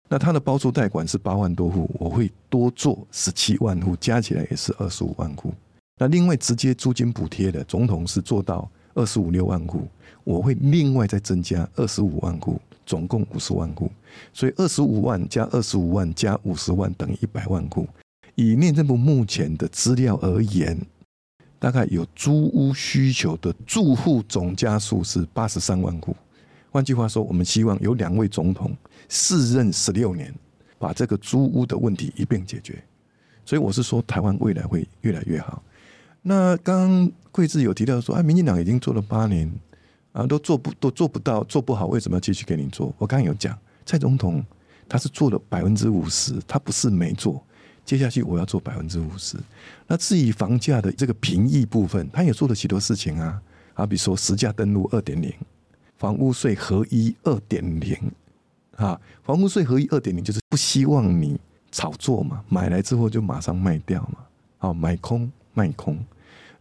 [0.09, 5.53] 那他的包租代管是八万多户，我会多做十七万户，加起来也是二十五万户。
[5.99, 9.87] 那另外直接租金补贴的，总统是做到二十五六万户，
[10.25, 12.61] 我会另外再增加二十五万户。
[12.85, 13.91] 总共五十万户，
[14.33, 17.87] 所以二十五万加二十五万加五十万等于一百万户。
[18.35, 20.79] 以内政部目前的资料而言，
[21.59, 26.17] 大概有租屋需求的住户总家数是八十三万户。
[26.71, 28.77] 换句话说，我们希望有两位总统
[29.09, 30.35] 四任十六年，
[30.79, 32.83] 把这个租屋的问题一并解决。
[33.45, 35.63] 所以我是说，台湾未来会越来越好。
[36.23, 39.51] 那刚刚贵智有提到说，啊，民进党已经做了八年。
[40.15, 42.95] 啊，都做不都做不到，做不好，为什么要继续给你做？
[42.99, 44.45] 我刚刚有讲，蔡总统
[44.89, 47.45] 他是做了百分之五十，他不是没做，
[47.85, 49.37] 接下去我要做百分之五十。
[49.89, 53.43] 那至于房价的这个平抑部分，他也做了许多事情啊，
[53.75, 55.35] 啊，比如说实价登录二点零，
[55.97, 57.99] 房屋税合一二点零，
[58.77, 61.41] 啊，房屋税合一二点零就是不希望你
[61.73, 64.19] 炒作嘛，买来之后就马上卖掉嘛，
[64.59, 65.99] 好，买空卖空。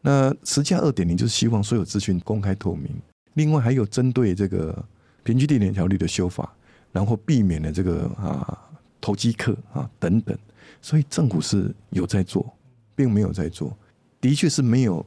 [0.02, 2.90] 那实价二点零就是希望所有资讯公开透明。
[3.34, 4.86] 另外还有针对这个
[5.24, 6.54] 平均地权条例的修法，
[6.92, 8.58] 然后避免了这个啊
[9.02, 10.38] 投机客啊等等，
[10.82, 12.52] 所以政府是有在做，
[12.96, 13.76] 并没有在做，
[14.22, 15.06] 的确是没有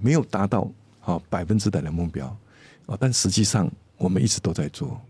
[0.00, 2.26] 没有达到啊百分之百的目标
[2.86, 5.00] 啊，但实际上我们一直都在做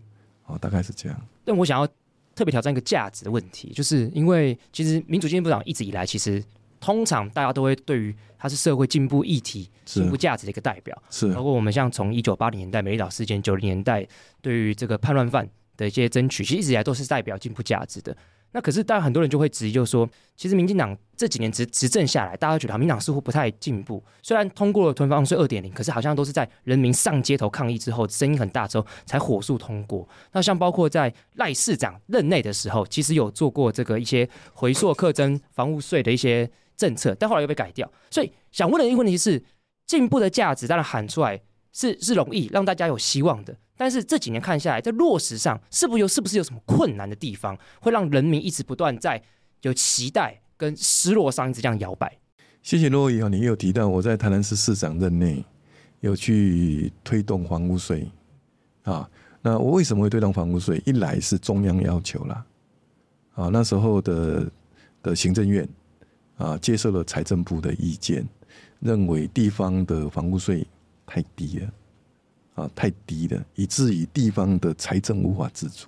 [0.45, 1.21] 啊，大概是这样。
[1.43, 1.87] 但我想要
[2.35, 6.43] 特别挑战一个价值的问题，就是因为其实民主进步党一直以来其实。
[6.81, 11.31] 通常大家都会对于它是社会进步议题、进步价值的一个代表，是。
[11.31, 14.05] 包括我们像从一九八零年代美丽岛事件、九零年代
[14.41, 18.17] 对于这个叛乱犯的一些争取，其实一直以来都是代表进步价值的。
[18.53, 24.03] 那可是，当然很多人就会质疑，就是说，其实民进党这几年执执政下来，大家觉得民进党似乎不太进步。
[24.21, 30.05] 虽然通过了囤房税二点零，可是好像都是在人民上街头抗议之后，声音很大之后才火速通过。
[30.33, 36.49] 那像包括在赖市长任内的时候，其实有做过这个一些回溯课征房屋税的一些。
[36.75, 39.43] 政策，但后来又被改掉，所以想问的一个问题是：
[39.85, 41.39] 进步的价值当然喊出来
[41.73, 49.21] 是是容易让大家有希望的，但是这几年看下来，在落实上是不是有是不是有什么困难的地方，会让人民一直不断在
[49.61, 52.17] 有期待跟失落上一直这样摇摆？
[52.61, 55.43] 谢谢珞亦啊，你有提到我在台南市市长任内
[55.99, 58.09] 有去推动房屋税
[58.83, 59.09] 啊，
[59.41, 60.81] 那我为什么会推动房屋税？
[60.85, 62.45] 一来是中央要求啦，
[63.33, 64.51] 啊，那时候的
[65.01, 65.67] 的行政院。
[66.41, 68.27] 啊，接受了财政部的意见，
[68.79, 70.65] 认为地方的房屋税
[71.05, 71.73] 太低了，
[72.55, 75.85] 啊，太低了，以至于地方的财政无法自主。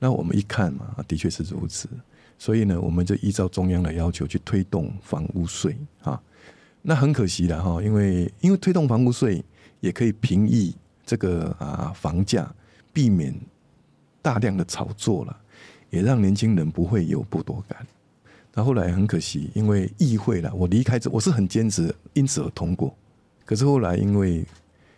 [0.00, 1.88] 那我们一看嘛，的确是如此。
[2.36, 6.20] 所以呢，我们就依照中央的要求去推动房屋税啊。
[6.82, 9.42] 那很可惜了哈，因为因为推动房屋税
[9.78, 10.74] 也可以平抑
[11.06, 12.52] 这个啊房价，
[12.92, 13.32] 避免
[14.20, 15.40] 大量的炒作了，
[15.90, 17.86] 也让年轻人不会有剥夺感。
[18.54, 22.96] 那后来很可惜，因为议会了，我离开这，我是很坚持，因此而通过。
[23.44, 24.46] 可是后来因为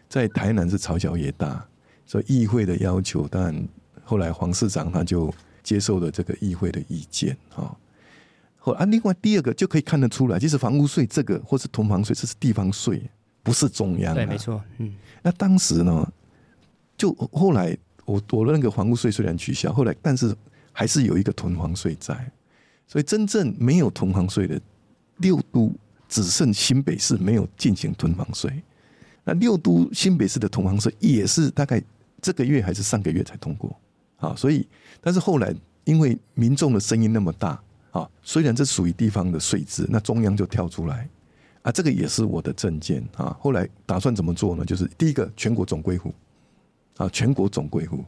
[0.08, 1.66] 在台南是朝小野大，
[2.04, 3.66] 所以议会的要求，但
[4.04, 7.74] 后来黄市长他就接受了这个议会的意见啊。
[8.58, 13.02] 后啊，另外第二个就可以看得出来，其实房屋税这个或是囤房税，这是地方税，
[13.42, 14.14] 不是中央。
[14.14, 14.62] 对，没错。
[14.76, 14.94] 嗯。
[15.22, 16.12] 那当时呢，
[16.98, 20.36] 就后来我我的那个房屋税虽然取消，后来但是
[20.72, 22.30] 还是有一个囤房税在。
[22.86, 24.60] 所以真正没有囤房税的
[25.18, 25.72] 六都，
[26.08, 28.62] 只剩新北市没有进行囤房税。
[29.24, 31.82] 那六都新北市的囤房税也是大概
[32.22, 33.76] 这个月还是上个月才通过
[34.18, 34.34] 啊。
[34.36, 34.66] 所以，
[35.00, 35.52] 但是后来
[35.84, 41.08] 因为民众的声音那么大啊，虽然这属于地方的税制，那中央就跳出来
[41.62, 43.36] 啊，这个也是我的政见啊。
[43.40, 44.64] 后来打算怎么做呢？
[44.64, 46.14] 就是第一个全国总归户
[46.98, 48.04] 啊，全国总归户。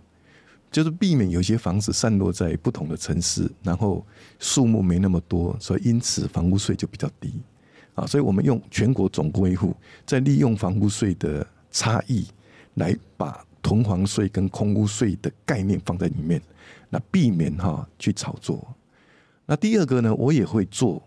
[0.70, 4.04] 就是避免有些房子散落在不同的城市，然后
[4.38, 7.32] 数目没那么多，所以因此房屋税就比较低
[7.94, 8.06] 啊。
[8.06, 12.26] 所以我们用全国总归户，再利用房屋税的差异，
[12.74, 16.40] 来把囤房税跟空屋税的概念放在里面，
[16.90, 18.66] 那避免哈去炒作。
[19.46, 21.02] 那第二个呢，我也会做，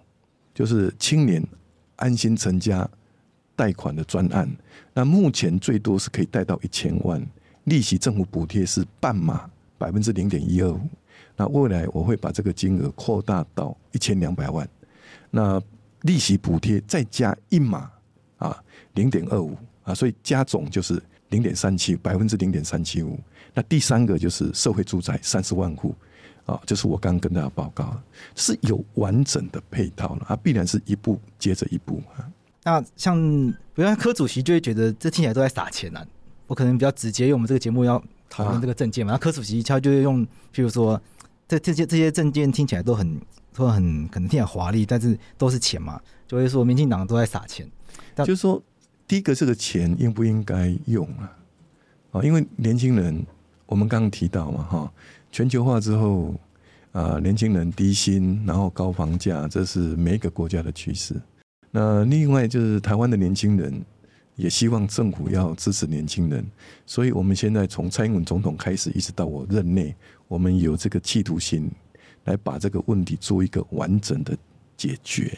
[0.55, 1.45] 就是青年
[1.97, 2.89] 安心成家
[3.55, 4.49] 贷款的专案。
[4.93, 7.23] 那目前最多是可以贷到一千万。
[7.71, 10.81] 利息政府补贴是半码百分之零点一二五，
[11.37, 14.67] 那未来我会把这个金额扩大到一千两百万，
[15.29, 15.59] 那
[16.01, 17.89] 利息补贴再加一码
[18.39, 18.61] 啊
[18.95, 23.17] 零点二五啊，所以加总就是零点三七百分之零点三七五。
[23.53, 25.95] 那第三个就是社会住宅三十万户
[26.45, 27.97] 啊，就是我刚跟大家报告，
[28.35, 32.27] 是有完整的配套了啊，必然是一步接着一步啊。
[32.63, 33.15] 那像
[33.73, 36.05] 比如说柯主席就会觉得这听起来都在撒钱啊。
[36.51, 39.13] 我可能比较直接，因为我们这个节目要讨论这个证件嘛。
[39.13, 40.21] 然后、柯主席他就会用，
[40.53, 41.01] 譬如说，
[41.47, 43.17] 这这些这些证件听起来都很，
[43.53, 47.65] 都很可能听起来华丽，但是都是钱嘛，就会说民进党都在撒钱。
[48.17, 48.61] 就是说，
[49.07, 51.31] 第一个这个钱应不应该用啊？
[52.11, 53.25] 啊，因为年轻人，
[53.65, 54.91] 我们刚刚提到嘛，哈，
[55.31, 56.35] 全球化之后
[56.91, 61.15] 啊，年轻人低薪，然后高房价，这是每一个国家的趋势。
[61.71, 63.81] 那另外就是台湾的年轻人。
[64.41, 66.43] 也希望政府要支持年轻人，
[66.87, 69.95] 所以我们现在从蔡英文总统开始，一直到我任内，
[70.27, 71.69] 我们有这个企图心，
[72.23, 74.35] 来把这个问题做一个完整的
[74.75, 75.37] 解决。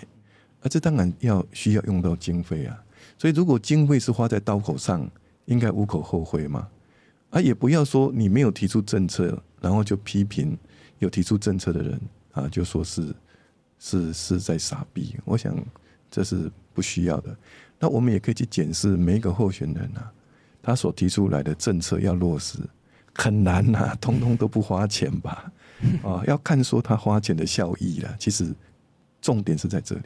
[0.62, 2.82] 而这当然要需要用到经费啊，
[3.18, 5.06] 所以如果经费是花在刀口上，
[5.48, 6.70] 应该无可厚非嘛。
[7.32, 10.58] 啊，也不要说你没有提出政策，然后就批评
[11.00, 12.00] 有提出政策的人
[12.32, 13.14] 啊，就说是
[13.80, 15.14] 是是在傻逼。
[15.26, 15.54] 我想
[16.10, 17.36] 这是不需要的。
[17.84, 20.10] 那我们也可以去检视每一个候选人啊，
[20.62, 22.58] 他所提出来的政策要落实
[23.14, 25.52] 很难呐、啊，通通都不花钱吧？
[26.02, 28.16] 啊， 要看说他花钱的效益了。
[28.18, 28.56] 其实
[29.22, 30.04] 重点是在这里。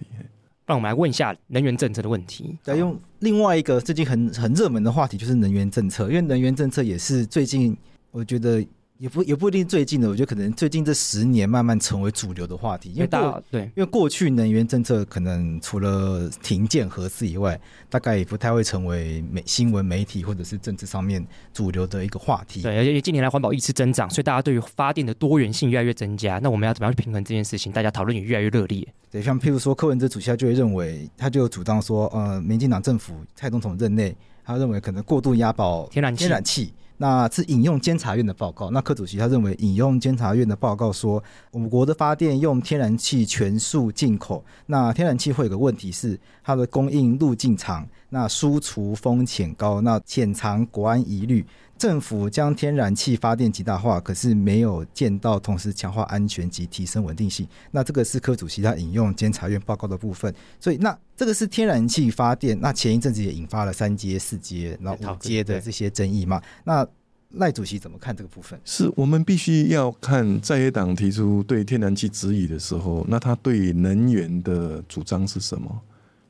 [0.66, 2.58] 让我们来问一下能源政策的问题。
[2.64, 7.78] 再用另外一个最近很很热门的话题，就是能源政策，因为能源政策也是最近
[8.10, 8.66] 我觉得。
[9.00, 22.62] 也不也不一定最近的，我觉得可能最近这十年慢慢成为主流的话题，因为大对，因为过去能源政策可能除了停建核四以外，大概也不太会成为媒新闻媒体或者是政治上面主流的一个话题。
[22.62, 26.40] 对，而且近年来环保意识增长，所以大家对于发电的多元性越来越增加。
[26.40, 27.72] 那我们要怎么样去平衡这件事情？
[27.72, 28.88] 大家讨论也越来越热烈。
[29.12, 36.24] 对，像譬如说柯文哲主席他就会认为，他就主张说，呃，民进党政府蔡总统任内，他认为可能过度押宝天然气。
[36.24, 38.72] 天然气那是引用监察院的报告。
[38.72, 44.44] 那柯主席他认为，引用监察院的报告说，我们国的发电用天然气全数进口。
[44.66, 51.46] 那天然气会有个问题是，它的供应路径长，那输出风险高，那潜藏国安疑虑。
[51.78, 57.48] 政府将天然气发电极大化，可是没有见到同时强化安全及提升稳定性。
[57.72, 60.34] 那这个是柯主席他引用监察院报告的部分。
[60.60, 62.60] 所以，那这个是天然气发电。
[62.60, 66.42] 那前一阵子也引发了三阶、四阶、然后五阶的这些争议嘛。
[66.64, 66.88] 那
[67.32, 68.60] 赖主席怎么看这个部分？
[68.64, 75.82] 是我们必须要看在野党提出对天然气质疑的时候，那他对能源的主张是什么？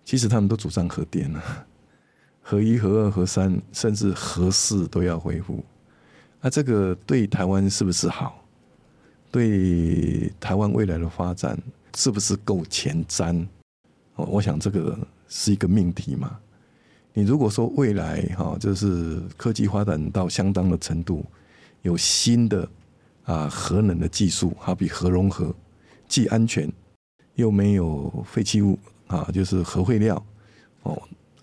[0.04, 1.66] 其实他们都主张核电啊。
[2.50, 5.62] 核一、核二、核三，甚至核四都要恢复，
[6.40, 8.42] 那这个对台湾是不是好？
[9.30, 11.60] 对台湾未来的发展
[11.98, 13.46] 是不是够前瞻？
[14.16, 16.40] 我想这个是一个命题嘛。
[17.12, 21.26] 你如果说未来哈，就是科技发展到相当的程度，
[21.82, 22.66] 有新的
[23.26, 25.54] 啊核能的技术，好比核融合，
[26.08, 26.72] 既安全
[27.36, 30.26] 又没有废弃物啊，就是核废料
[30.84, 30.98] 哦。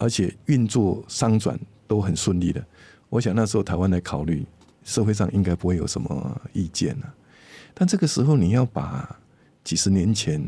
[0.05, 2.63] 而且运作商转都很顺利的，
[3.09, 4.45] 我想那时候台湾来考虑，
[4.85, 7.15] 社会上应该不会有什么意见了。
[7.73, 9.19] 但这个时候你要把
[9.65, 10.45] 几十年前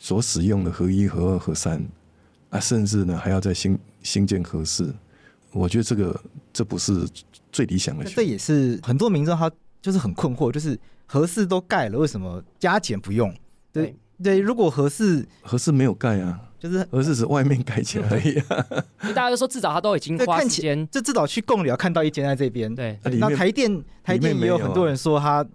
[0.00, 1.80] 所使用的核一、核二、核三
[2.50, 4.92] 啊，甚至呢还要再新新建核四，
[5.52, 6.20] 我觉得这个
[6.52, 7.08] 这不是
[7.52, 8.04] 最理想的。
[8.04, 9.48] 这也是很多民众他
[9.80, 13.32] 就是很困惑，就是核四都盖了，为什么加减不用？
[13.72, 16.40] 对对，如果合四合四没有盖啊。
[16.58, 18.66] 就是，而是指外面盖起来而已、啊。
[19.14, 22.74] 大家都说至少他都已经花时间，这至少去贡寮看到一间在这边。
[22.74, 25.46] 对，那台电台电也有很多人说他，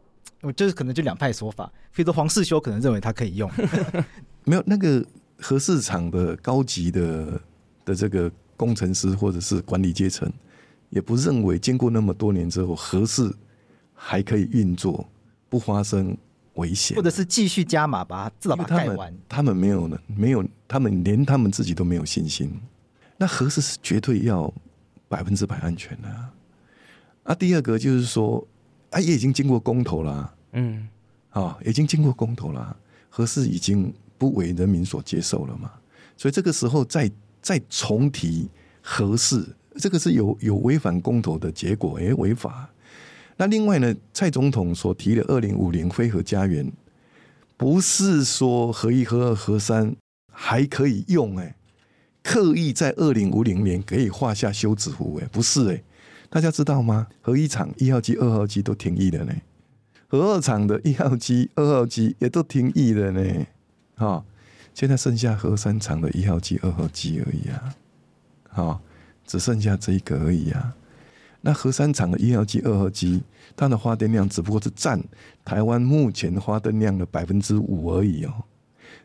[0.42, 1.70] 我就是可能就两派说法。
[1.94, 3.52] 比如说黄世修可能认为他可以用，
[4.46, 5.06] 没有那个
[5.40, 7.42] 核市场的高级的
[7.86, 10.32] 的这个工程师或者是管理阶层，
[10.90, 13.36] 也不认为经过那么多年之后核四
[13.94, 15.06] 还可以运作，
[15.50, 16.18] 不发生。
[16.58, 19.12] 危险，或者是继续加码，把它至少把它盖完。
[19.28, 22.52] 他们没有呢，没有，他们连他们自己都没有信心。
[23.16, 24.52] 那核四是绝对要
[25.08, 26.34] 百分之百安全的啊。
[27.26, 28.44] 啊，第二个就是说，
[28.90, 30.90] 啊，也已经经过公投了啊，嗯，
[31.30, 32.76] 啊，已经经过公投了，
[33.08, 35.72] 核四已经不为人民所接受了嘛。
[36.18, 38.50] 所以这个时候再再重提
[38.82, 42.68] 核四，这个是有有违反公投的结果，哎，违法。
[43.38, 46.72] 那另外呢，蔡总统所提的二零五零非核家园，
[47.58, 49.96] 不是说核一、核二、核三
[50.34, 51.56] 还可以用哎，
[52.22, 55.84] 刻意在二零五零年可以画下休止符哎，不是哎，
[56.30, 57.08] 大家知道吗？
[57.22, 59.34] 核一厂一号机、二号机都停役了呢，
[60.08, 63.46] 核二厂的一号机、二号机也都停役了呢，
[63.96, 64.26] 好，
[64.74, 67.76] 现在剩下核三厂的一号机、二号机而已啊，
[68.50, 68.82] 好，
[69.26, 70.74] 只剩下这一个而已啊。
[71.46, 73.22] 那核三厂的一号机、二号机，
[73.56, 75.04] 它的发电量只不过是占
[75.44, 78.34] 台湾目前发电量的百分之五而已哦。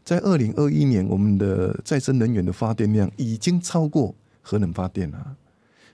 [0.08, 5.36] 在二零二一年，我们的再生能源的发电量已经超过核能发电了。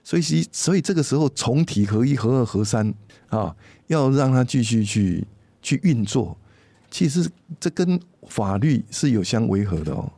[0.05, 0.21] 所以，
[0.53, 2.93] 所以这个时候重提核一、核二、核三
[3.27, 3.53] 啊，
[3.87, 5.27] 要让它继续去
[5.61, 6.37] 去运作，
[6.89, 7.99] 其实这跟
[8.29, 10.09] 法律是有相违和的哦。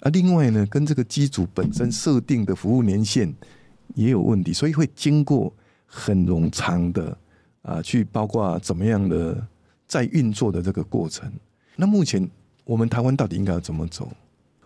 [0.00, 3.32] 啊，另外呢，跟这个机组本身设定的服务年限
[3.94, 5.54] 也有问题，所以会经过。
[5.88, 7.16] 很冗长的
[7.62, 9.40] 啊，去包括怎么样的
[9.86, 11.32] 在运作的这个过程。
[11.76, 12.28] 那目前
[12.66, 14.10] 我们台湾到底应该要怎么走？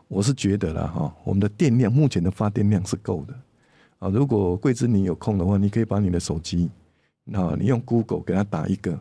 [0.09, 3.35] 我是觉得啦哈，我们的电量目前的发电量是够的
[3.99, 4.09] 啊。
[4.09, 6.71] 如果桂枝你有空的话，你可以把你的手机，
[7.25, 8.99] 那你用 Google 给他打一个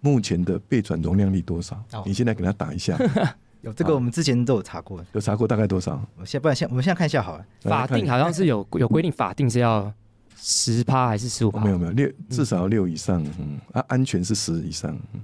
[0.00, 1.84] 目前的备转容量率多少？
[2.06, 2.96] 你现在给他打一下。
[3.62, 6.00] 有这个我们之前都有查过，有查过大概多少？
[6.16, 7.44] 我现不然现我们现在看一下好了。
[7.62, 9.92] 法定好像是有有规定，法定是要。
[10.38, 11.64] 十趴还是十五趴？
[11.64, 13.24] 没有没有六，至少要六以上。
[13.38, 14.94] 嗯，啊，安全是十以上。
[15.14, 15.20] 嗯，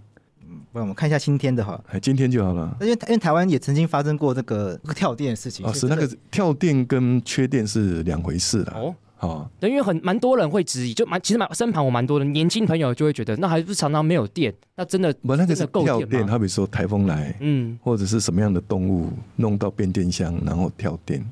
[0.73, 2.75] 不然我们看一下今天的哈，哎，今天就好了。
[2.81, 5.67] 因为因为台湾也曾经发生过这个跳电的事情。
[5.67, 8.73] 哦，是那个跳电跟缺电是两回事的。
[8.73, 14.53] 哦，好，对，因为很蛮多人会质疑，就蛮其实蛮身旁我蛮多的年轻朋友就会觉得，那还不是常常没有电？
[14.75, 21.23] 那真的不，那个是跳电，好比说台风来，嗯，或者是什么样的动物弄到变电箱，然后跳电，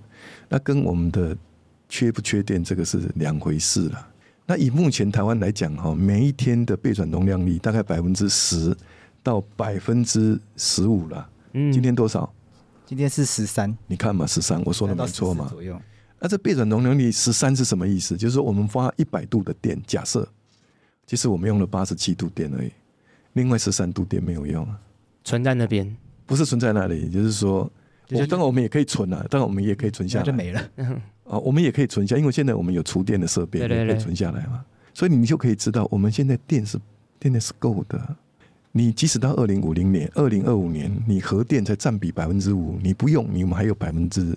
[0.50, 1.34] 那跟我们的
[1.88, 4.06] 缺不缺电这个是两回事了。
[4.44, 8.76] 那以目前台湾来讲，哈，每一天的备转容量率大概百分之十
[9.22, 11.28] 到百分之十五了。
[11.52, 12.32] 嗯，今天多少？
[12.86, 13.76] 今天是十三。
[13.86, 15.46] 你看嘛，十三，我说的没错嘛。
[15.48, 15.80] 左右。
[16.18, 18.16] 那这备转容量率十三是什么意思？
[18.16, 20.28] 就是说我们发一百度的电，假设
[21.06, 22.70] 其实我们用了八十七度电而已，
[23.32, 24.78] 另外十三度电没有用啊，
[25.24, 25.96] 存在那边。
[26.26, 27.68] 不是存在那里，就是说，
[28.28, 30.60] 当然我们也可以存啊，当然我们也可以存下来，就没了。
[31.24, 34.64] 啊， 我们也可以存下，因为现在我们有储电的设备，也可以存下来嘛。
[34.94, 36.78] 所以你就可以知道，我们现在电是
[37.18, 38.16] 电的是够的。
[38.72, 44.36] 你即使到二零五零年、二零二五年，你核电才占比百分之五，你不用，你们还有百分之，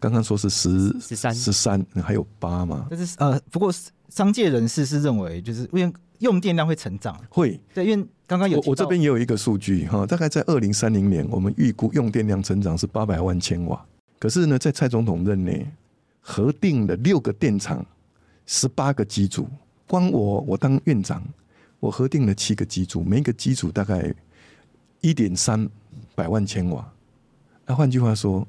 [0.00, 2.86] 刚刚说是十十三十三，还有八嘛。
[2.90, 3.72] 但是呃，不过
[4.08, 13.84] 商界人士是认为，就是因为用电量会成长，会对，因为刚刚有我我这边也有一个数据哈，大概在二零三零年，我们预估用电量成长是八百万千瓦。
[14.18, 15.66] 可是呢，在蔡总统任内。
[16.20, 17.82] 核定了六个电厂，
[18.44, 19.48] 十八个机组。
[19.86, 21.22] 光我我当院长，
[21.80, 24.14] 我核定了七个机组，每一个机组大概
[25.00, 25.68] 一点三
[26.14, 26.90] 百万千瓦。
[27.66, 28.46] 那换句话说，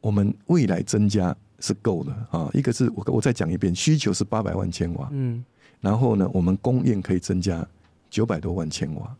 [0.00, 2.50] 我们未来增加是够的啊。
[2.52, 5.44] 一个是我我再讲一遍，需求是八百万千瓦，嗯，
[5.80, 7.66] 然后呢，我们供应可以增加
[8.10, 9.16] 九百多万千瓦。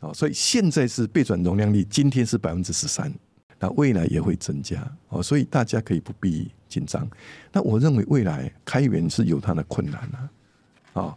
[0.00, 3.12] 哦，所以现在是备转容量率，今天是百分之十三。
[3.58, 7.08] 那未来也会增加哦，所以大家可以不必紧张。
[7.50, 11.16] 那我认为未来开源是有它的困难啊，啊，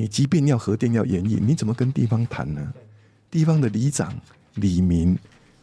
[0.00, 2.72] 你即便要核电要延役，你怎么跟地方谈呢？
[3.30, 4.18] 地方的里长、
[4.54, 5.16] 里民、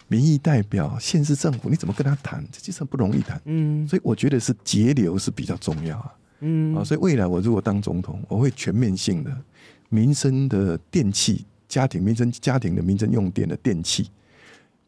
[0.07, 2.45] 民意代表、县市政府，你怎么跟他谈？
[2.51, 3.41] 这其实不容易谈。
[3.45, 6.13] 嗯，所以我觉得是节流是比较重要啊。
[6.41, 9.35] 嗯，啊，所以未来我如果当总统，我会全面性的
[9.89, 14.07] 民生的电器、家庭民生家庭的民生用电的电器。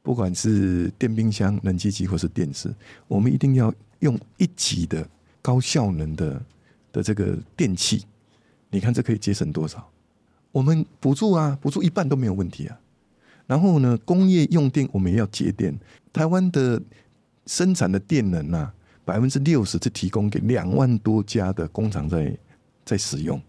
[0.03, 2.71] 不管是电冰箱、冷气机或是电视，
[3.07, 5.03] 我们一定要用一级的
[5.41, 6.39] 高效能的
[6.91, 8.05] 的这个电器。
[8.69, 9.89] 你看这可以节省多少？
[10.51, 12.79] 我们补助啊，补助一半都没有问题啊。
[13.47, 15.77] 然后呢，工业用电我们也要节电。
[16.13, 16.81] 台湾的
[17.45, 22.37] 生产的电能啊，百分之六十是提供给两万多家的工厂在
[22.85, 23.41] 在使用。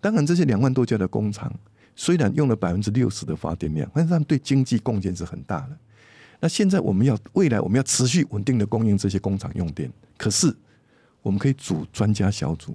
[0.00, 1.52] 当然，这些两万多家的工厂
[1.96, 5.76] 虽然用了百分之六十的发电量，但是他们对经济贡献是很大的。
[6.40, 10.54] 那现在我们要未来我们要持续稳定的供应这些工厂用电，可是
[11.22, 12.74] 我们可以组专家小组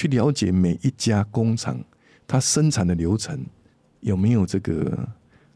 [0.00, 1.78] 去了解每一家工厂
[2.26, 3.38] 它生产的流程
[4.00, 5.06] 有没有这个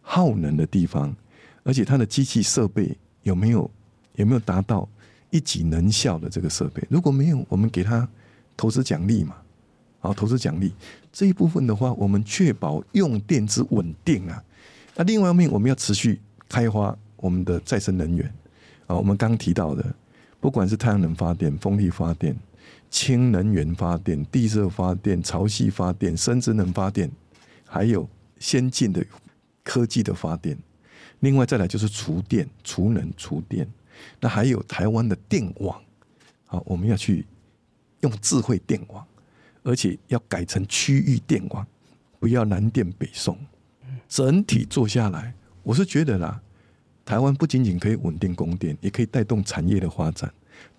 [0.02, 1.16] 耗能的地方，
[1.62, 3.70] 而且它的机器设备有没有
[4.16, 4.86] 有没有达到
[5.30, 8.06] 一级能效的这个设备，如果没有，我们给他
[8.54, 9.34] 投资奖励嘛，
[9.98, 10.74] 好，投资奖励
[11.10, 14.44] 这一部分的话，我们确保用电之稳定啊。
[14.94, 16.20] 那另外一方面，我们要持续
[16.50, 16.94] 开发。
[17.16, 18.26] 我们的再生能源
[18.86, 19.82] 啊，我们刚提到的，
[20.38, 22.36] 不管是太阳能发电、风力发电、
[22.94, 27.10] 氢能源发电、地热发电、潮汐发电、生质能发电，
[27.66, 29.04] 还有先进的
[29.64, 30.56] 科技的发电。
[31.18, 33.68] 另外再来就是储电、储能、储电。
[34.20, 35.82] 那还有台湾的电网，
[36.46, 37.26] 好，我们要去
[38.02, 39.04] 用智慧电网，
[39.64, 41.66] 而且要改成区域电网，
[42.20, 43.36] 不要南电北送。
[44.08, 45.34] 整体做下来，
[45.64, 46.40] 我是觉得啦。
[47.04, 50.32] 台湾不仅仅可以稳定供电，也可以带动产业的发展，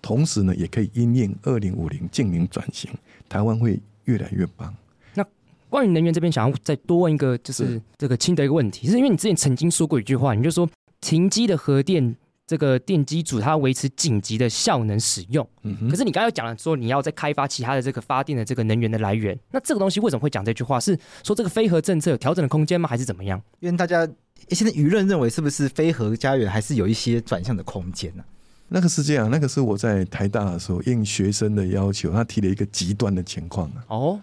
[0.06, 2.88] 同时呢，也可以因应二零五零净零转型，
[3.28, 4.72] 台湾会越来越棒。
[5.14, 5.26] 那
[5.68, 10.68] 关于能源这边，想要再多问一个，就是这个清的一个问题，是，是因为你之前曾经说过一句话，你就说
[11.00, 12.14] 停机的核电
[12.46, 15.44] 这个电机组，它维持紧急的效能使用。
[15.62, 15.90] 嗯。
[15.90, 20.78] 可是你刚刚讲了说，你要再开发其他的这个发电的这个能源的来源，那这个东西为什么会讲这句话？
[20.78, 22.88] 是说这个非核政策有调整的空间吗？
[22.88, 23.42] 还是怎么样？
[23.58, 24.08] 因为大家。
[24.50, 28.22] 现在舆论认为，是不是非核家园还是有一些转向的空间呢？
[28.68, 33.84] 那个是这样，那个是我在台大的时候应学生的要求，他提了一个极端的情况啊。
[33.88, 34.20] 哦，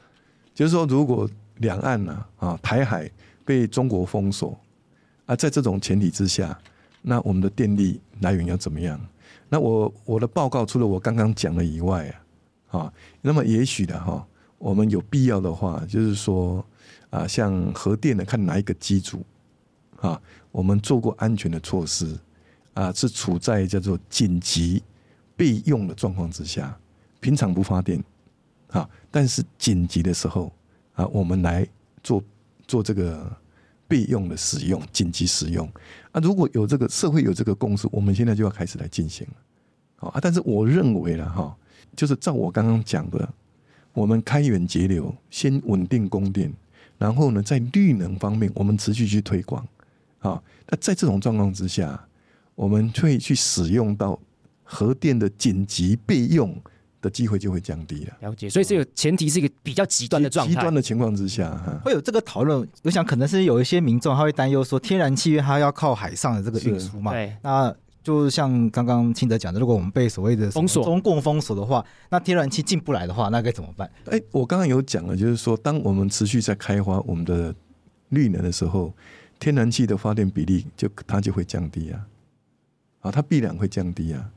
[0.53, 3.09] 就是说，如果两岸呢啊台海
[3.45, 4.59] 被中国封锁
[5.25, 6.57] 啊，在这种前提之下，
[7.01, 8.99] 那我们的电力来源要怎么样？
[9.49, 12.07] 那我我的报告除了我刚刚讲的以外
[12.69, 14.25] 啊，啊，那么也许的哈，
[14.57, 16.65] 我们有必要的话，就是说
[17.09, 19.23] 啊，像核电的，看哪一个机组。
[20.01, 20.21] 啊，
[20.51, 22.19] 我们做过安全的措施，
[22.73, 24.81] 啊，是处在叫做紧急
[25.35, 26.77] 备用的状况之下，
[27.19, 28.03] 平常不发电，
[28.67, 30.51] 啊，但是紧急的时候，
[30.93, 31.67] 啊，我们来
[32.03, 32.23] 做
[32.67, 33.31] 做这个
[33.87, 35.69] 备用的使用，紧急使用
[36.11, 36.19] 啊！
[36.21, 40.09] 如果有这个社会有这个共识，我们现在就要开始来进行了。
[40.09, 41.55] 啊，但是我认为了哈，
[41.95, 43.29] 就是照我刚刚讲的，
[43.93, 46.51] 我们开源节流，先稳定供电，
[46.97, 49.65] 然后呢，在绿能方面，我们持续去推广。
[50.19, 52.01] 啊，那在这种状况之下，
[52.55, 54.19] 我们会去使用到
[54.63, 56.61] 核电的紧急备用。
[57.03, 58.17] 的机会就会降低了。
[58.21, 60.53] 了解，所以这个前提是一个比较极端的状态。
[60.53, 61.51] 极端的情况之下，
[61.83, 62.65] 会有这个讨论。
[62.83, 67.11] 我想可能是有一些民众他会担忧说，天然气它要靠海上的这个运输嘛。
[67.11, 67.35] 对。
[67.41, 73.91] 那就像刚刚清德讲的，如果我们被所谓的封锁、中共封锁的话，那天然气进不来的话，那该怎么办？
[74.05, 77.53] 哎，我刚刚有讲了，就是说，当我们持续在开发我们的
[78.11, 78.93] 绿能的时候，
[79.41, 81.99] 天然气的发电比例就它就会降低啊，
[83.03, 84.31] 啊，它必然会降低啊。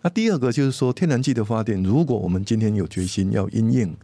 [0.00, 3.94] 那第二个就是说，天然气的发电，如果我们今天有决心要因应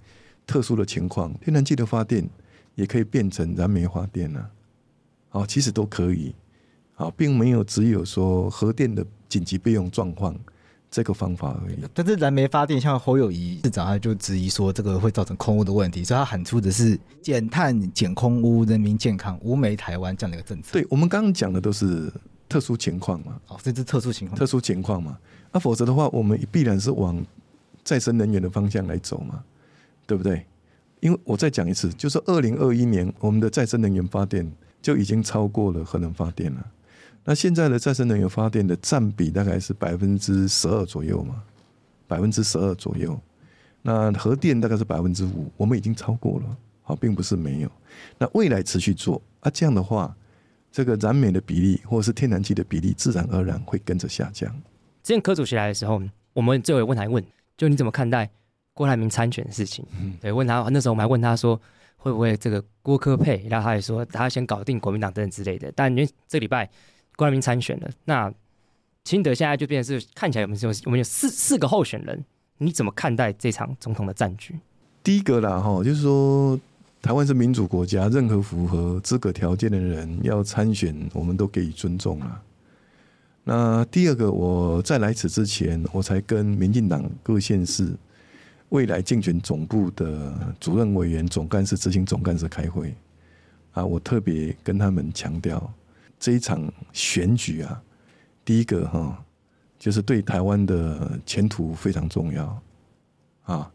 [0.47, 2.29] 特殊的情况，天然气的发电
[2.75, 4.51] 也可以变成燃煤发电啊，
[5.29, 6.35] 好，其实都可以，
[6.95, 10.35] 好，并没有只有说核电的紧急备用状况
[10.91, 11.77] 这个方法而已。
[11.93, 20.73] 但是燃煤发电，像侯友宜市长他就质疑说，这个会造成空污的问题，所以他喊出的是减碳、减空污、人民健康、无煤台湾这样的一个政策。
[20.73, 22.11] 对，我们刚刚讲的都是
[22.51, 25.17] 特殊情况嘛，哦，这是特殊情况，特殊情况嘛。
[25.53, 27.25] 那、啊、否则的话，我们必然是往
[27.85, 29.43] 再生能源的方向来走嘛，
[30.07, 30.45] 对不对？
[30.99, 34.51] 因为我再讲一次，就是二零二一年我们的再生能源发电
[34.83, 36.67] 就已经超过了核能发电了。
[37.25, 41.43] 那现在的再生能源发电的占比大概是百分之十二左右嘛，
[42.09, 43.19] 百分之十二左右。
[43.83, 47.71] 那核电大概是百分之五，我们已经超过了，好，并不是没有。
[48.19, 50.15] 那未来持续做啊，这样的话，
[50.73, 54.51] 这个燃煤的比例或者是天然气的比例，自然而然会跟着下降。
[55.03, 56.01] 之前柯主席来的时候，
[56.33, 57.25] 我们最后问他问，
[57.57, 58.31] 就你怎么看待
[58.75, 59.85] 郭台铭参选的事情？
[59.99, 61.61] 嗯，对，问他那时候我们还问他说，
[61.97, 63.47] 会不会这个郭科配？
[63.49, 65.73] 然后他也说他先搞定国民党等等之类的。
[65.75, 66.71] 但因为这礼拜
[67.17, 68.33] 郭台铭参选了，那
[69.05, 72.25] 清德现在就变成是看起来我们有我们有四四个候选人，
[72.59, 74.55] 你怎么看待这场总统的战局？
[75.03, 76.59] 第一个啦，哈，就是说
[77.03, 82.43] 台湾是民主国家，任何符合资格条件的人要参选，我们都给予尊重了。
[83.43, 87.97] 那第二个，我在来此之前，我才跟民进党各县市
[88.69, 92.95] 未来竞选总部的主任委员、总干事、执行总干事开会
[93.73, 95.73] 啊，我特别跟他们强调，
[96.19, 97.83] 这一场选举啊，
[98.45, 99.25] 第一个哈，
[99.79, 102.63] 就是对台湾的前途非常重要
[103.45, 103.73] 啊，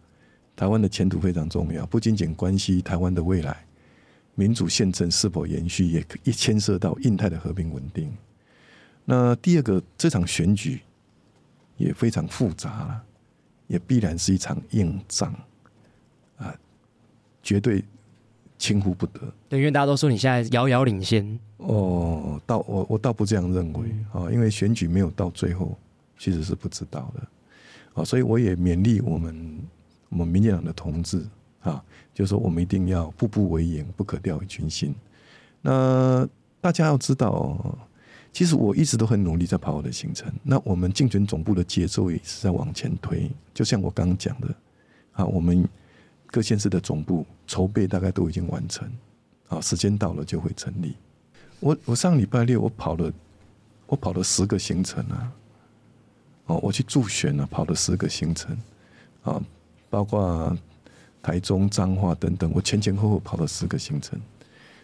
[0.55, 3.65] 台湾的前途非常重要，不仅仅关系台湾的未来
[4.35, 8.11] 民主宪政是否延续，也也牵涉到印太的和平稳定。
[9.03, 10.79] 那第二个，这场选举
[11.77, 13.03] 也非常复杂了，
[13.67, 15.33] 也必然是一场硬仗
[16.37, 16.55] 啊，
[17.43, 17.83] 绝对
[18.57, 19.21] 轻忽不得。
[19.49, 21.39] 对，因为大家都说你现在遥遥领先。
[21.57, 25.77] 哦，倒我我倒不这样认为啊，因为选举没有到最后，
[26.17, 29.59] 其实是不知道的啊，所以我也勉励我们
[30.15, 31.25] 我们民进党的同志
[31.61, 34.95] 啊，就是说我们一定要步步为营，不可掉以轻心。
[35.61, 36.25] 那
[36.61, 37.77] 大家要知道。
[38.31, 40.29] 其实我一直都很努力在跑我的行程。
[40.43, 43.31] 那我们竞选总部的节奏也是在往前推。
[43.53, 44.53] 就像我刚刚讲的，
[45.13, 45.65] 啊，我们
[46.27, 48.91] 各县市的总部筹备大概都已经完成，
[49.47, 50.97] 啊，时间到了就会成立。
[51.61, 53.09] 我我上礼拜六我跑了，
[53.87, 55.31] 我跑了十个行程啊，
[56.47, 58.57] 哦，我去助选了，跑了十个行程，
[59.23, 59.41] 啊，
[59.95, 60.53] 包括
[61.23, 64.19] 台中、彰化等等，我前前后后跑了十个行程。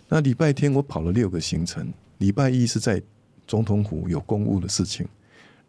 [0.07, 3.03] 那礼拜天我跑了六个行程，礼拜一是在。
[3.47, 5.05] 总统府有公务的事情，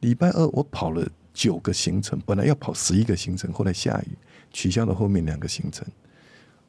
[0.00, 4.16] 礼拜二我跑了九个行程，本来要跑十一个行程，后来下雨
[4.52, 5.84] 取消了后面两个行程。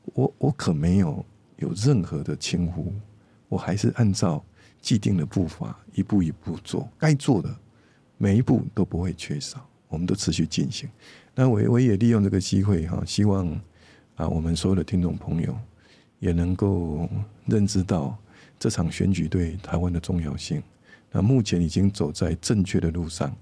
[0.05, 1.23] 我我可没有
[1.57, 2.91] 有任何的轻忽，
[3.47, 4.43] 我还是按照
[4.81, 7.55] 既定的步伐一步一步做，该做的
[8.17, 10.89] 每一步都不会缺少，我们都持续进行。
[11.35, 13.49] 那我我也利用这个机会哈，希望
[14.15, 15.57] 啊我们所有的听众朋友
[16.19, 17.09] 也能够
[17.45, 18.15] 认知到
[18.59, 20.61] 这场选举对台湾的重要性。
[21.11, 23.35] 那目前已经走在正确的路上，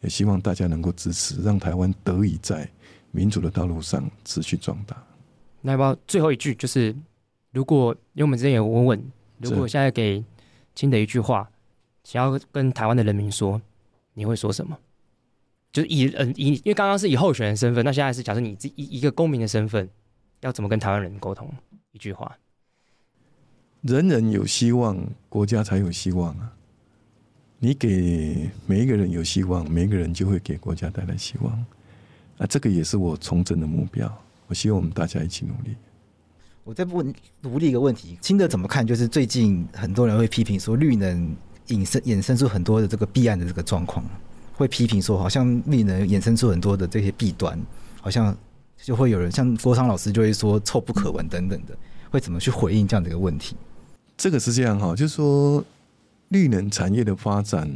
[0.00, 2.68] 也希望大家能够支持，让台湾得以在
[3.10, 4.96] 民主的道路上持续壮大。
[5.60, 6.94] 那要不要最后一句就是，
[7.52, 9.04] 如果因为我们之前有问问，
[9.38, 10.24] 如果现在给
[10.74, 11.50] 清德一句话，
[12.04, 13.60] 想要跟台湾的人民说，
[14.14, 14.78] 你会说什么？
[15.72, 19.88] 就是以嗯以，因为刚刚是以候选人身份，那现在是假设你一一个公民的身份，
[20.40, 21.52] 要怎么跟台湾人沟通？
[21.92, 22.36] 一句话，
[23.82, 24.98] 人人有希望，
[25.28, 26.52] 国家才有希望啊。
[27.58, 31.52] 你给每一个人有希望，每一个人就会给国家带来希望。
[32.38, 34.10] 啊，这个也是我从政的目标。
[34.46, 35.76] 我希望我们大家一起努力。
[36.64, 37.12] 我再问
[37.42, 38.86] 独立一个问题，清德怎么看？
[38.86, 44.04] 就是最近很多人会批评说，绿能引申衍生出很多的这个弊案的这个状况，
[44.60, 47.58] 会批评说，好像绿能衍生出很多的这些弊端，
[48.02, 48.36] 好像
[48.76, 51.74] 就会有人像郭昌老师就会说臭不可闻等等的，
[52.10, 53.56] 会怎么去回应这样的一个问题？
[54.18, 55.64] 这个是这样哈，就是说
[56.28, 57.70] 绿能产业的发展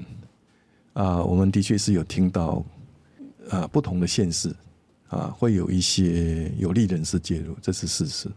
[0.92, 2.62] 啊，我们的确是有听到
[3.48, 4.54] 啊不同的现实
[5.08, 8.28] 啊会有一些有利人士介入，这是事实。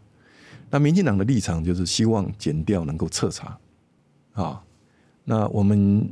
[0.69, 3.57] 那民进党的立场就是希望减掉能够彻查，
[4.31, 4.63] 啊，
[5.25, 6.09] 那我们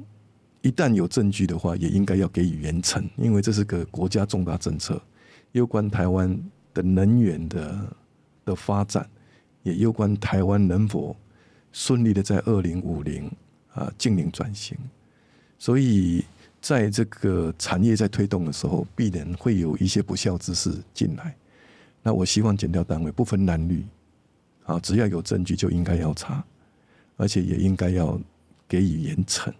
[0.65, 4.99] 一旦有证据的话，也应该要给予严惩，因为这是个国家重大政策，
[5.51, 6.35] 攸关台湾
[6.73, 7.95] 的能源的
[8.43, 9.07] 的发展，
[9.61, 11.15] 也攸关台湾能否
[11.71, 13.31] 顺利的在二零五零
[13.75, 14.75] 啊净零转型，
[15.59, 16.25] 所以
[16.59, 21.35] 在这个产业在推动的时候，必然会有一些不肖之事进来。
[22.01, 23.85] 那我希望减掉单位不分男女。
[24.63, 26.43] 啊，只要有证据就应该要查，
[27.17, 28.19] 而且也应该要
[28.67, 29.53] 给予严惩，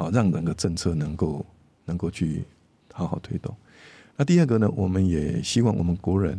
[0.00, 1.44] 好让整个政策能够
[1.84, 2.44] 能够去
[2.92, 3.54] 好好推动。
[4.16, 6.38] 那第二个呢，我们也希望我们国人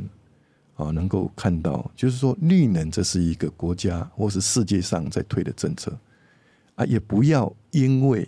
[0.75, 5.95] 啊能够看到，就是说绿能这是一个国家或是世界上在推的政策
[6.75, 8.27] 啊，也不要因为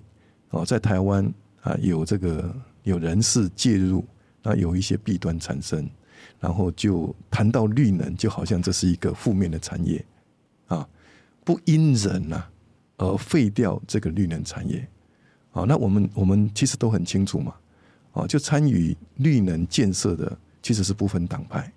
[0.49, 1.25] 啊在台湾
[1.61, 4.05] 啊有这个有人事介入，
[4.43, 5.89] 那有一些弊端产生。
[6.39, 10.03] 然后就谈到绿能，就好像这是一个负面的产业
[10.67, 10.87] 啊，
[11.45, 12.45] 不因人呐
[12.97, 14.85] 而废掉这个绿能产业
[15.53, 15.63] 啊。
[15.65, 17.55] 那我们我们其实都很清楚嘛，
[18.11, 21.71] 啊，就参与绿能建设的其实是不分党派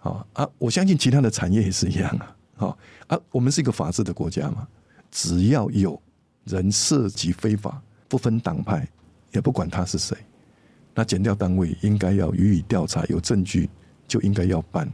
[0.00, 2.76] 啊啊，我相信其他的产业也是一样啊，啊
[3.08, 4.68] 啊，我们是一个法治的国家嘛，
[5.10, 6.00] 只要有
[6.44, 8.86] 人涉及非法，不分党派，
[9.32, 10.16] 也不管他是谁，
[10.94, 13.68] 那检调单位应该要予以调查，有证据。
[14.08, 14.86] 就应该要办，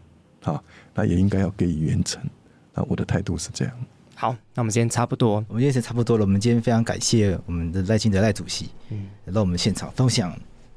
[0.45, 0.63] 啊，
[0.95, 2.19] 那也应该要给予严惩。
[2.73, 3.75] 那我的态度是这样。
[4.21, 6.25] 好，那我们今天差不多，我们今天时间差不多了。
[6.25, 10.29] 我们今天非常感谢我们的赖清德赖主席，嗯，来到我们现场分享，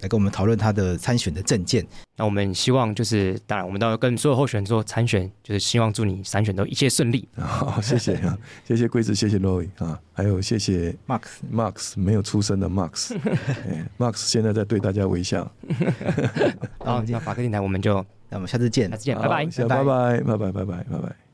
[0.02, 1.84] 来跟我们讨论他的参选的政见。
[2.16, 7.28] 那我们希望就是，当然我们都要跟所有候选人说参选，就是希望祝你参选都一切顺利。
[7.36, 11.22] 好，谢谢啊，谢谢贵子，谢谢 Roy 啊，还有谢谢 Max
[11.52, 13.18] Max 没有出声的 Max，Max、
[13.98, 15.52] 欸、现在在对大家微笑。
[16.78, 18.06] 好，那法克电台我们就。
[18.30, 20.84] 那我们下次见，下次见，拜拜，拜拜，拜拜，拜拜。
[20.84, 21.31] 拜拜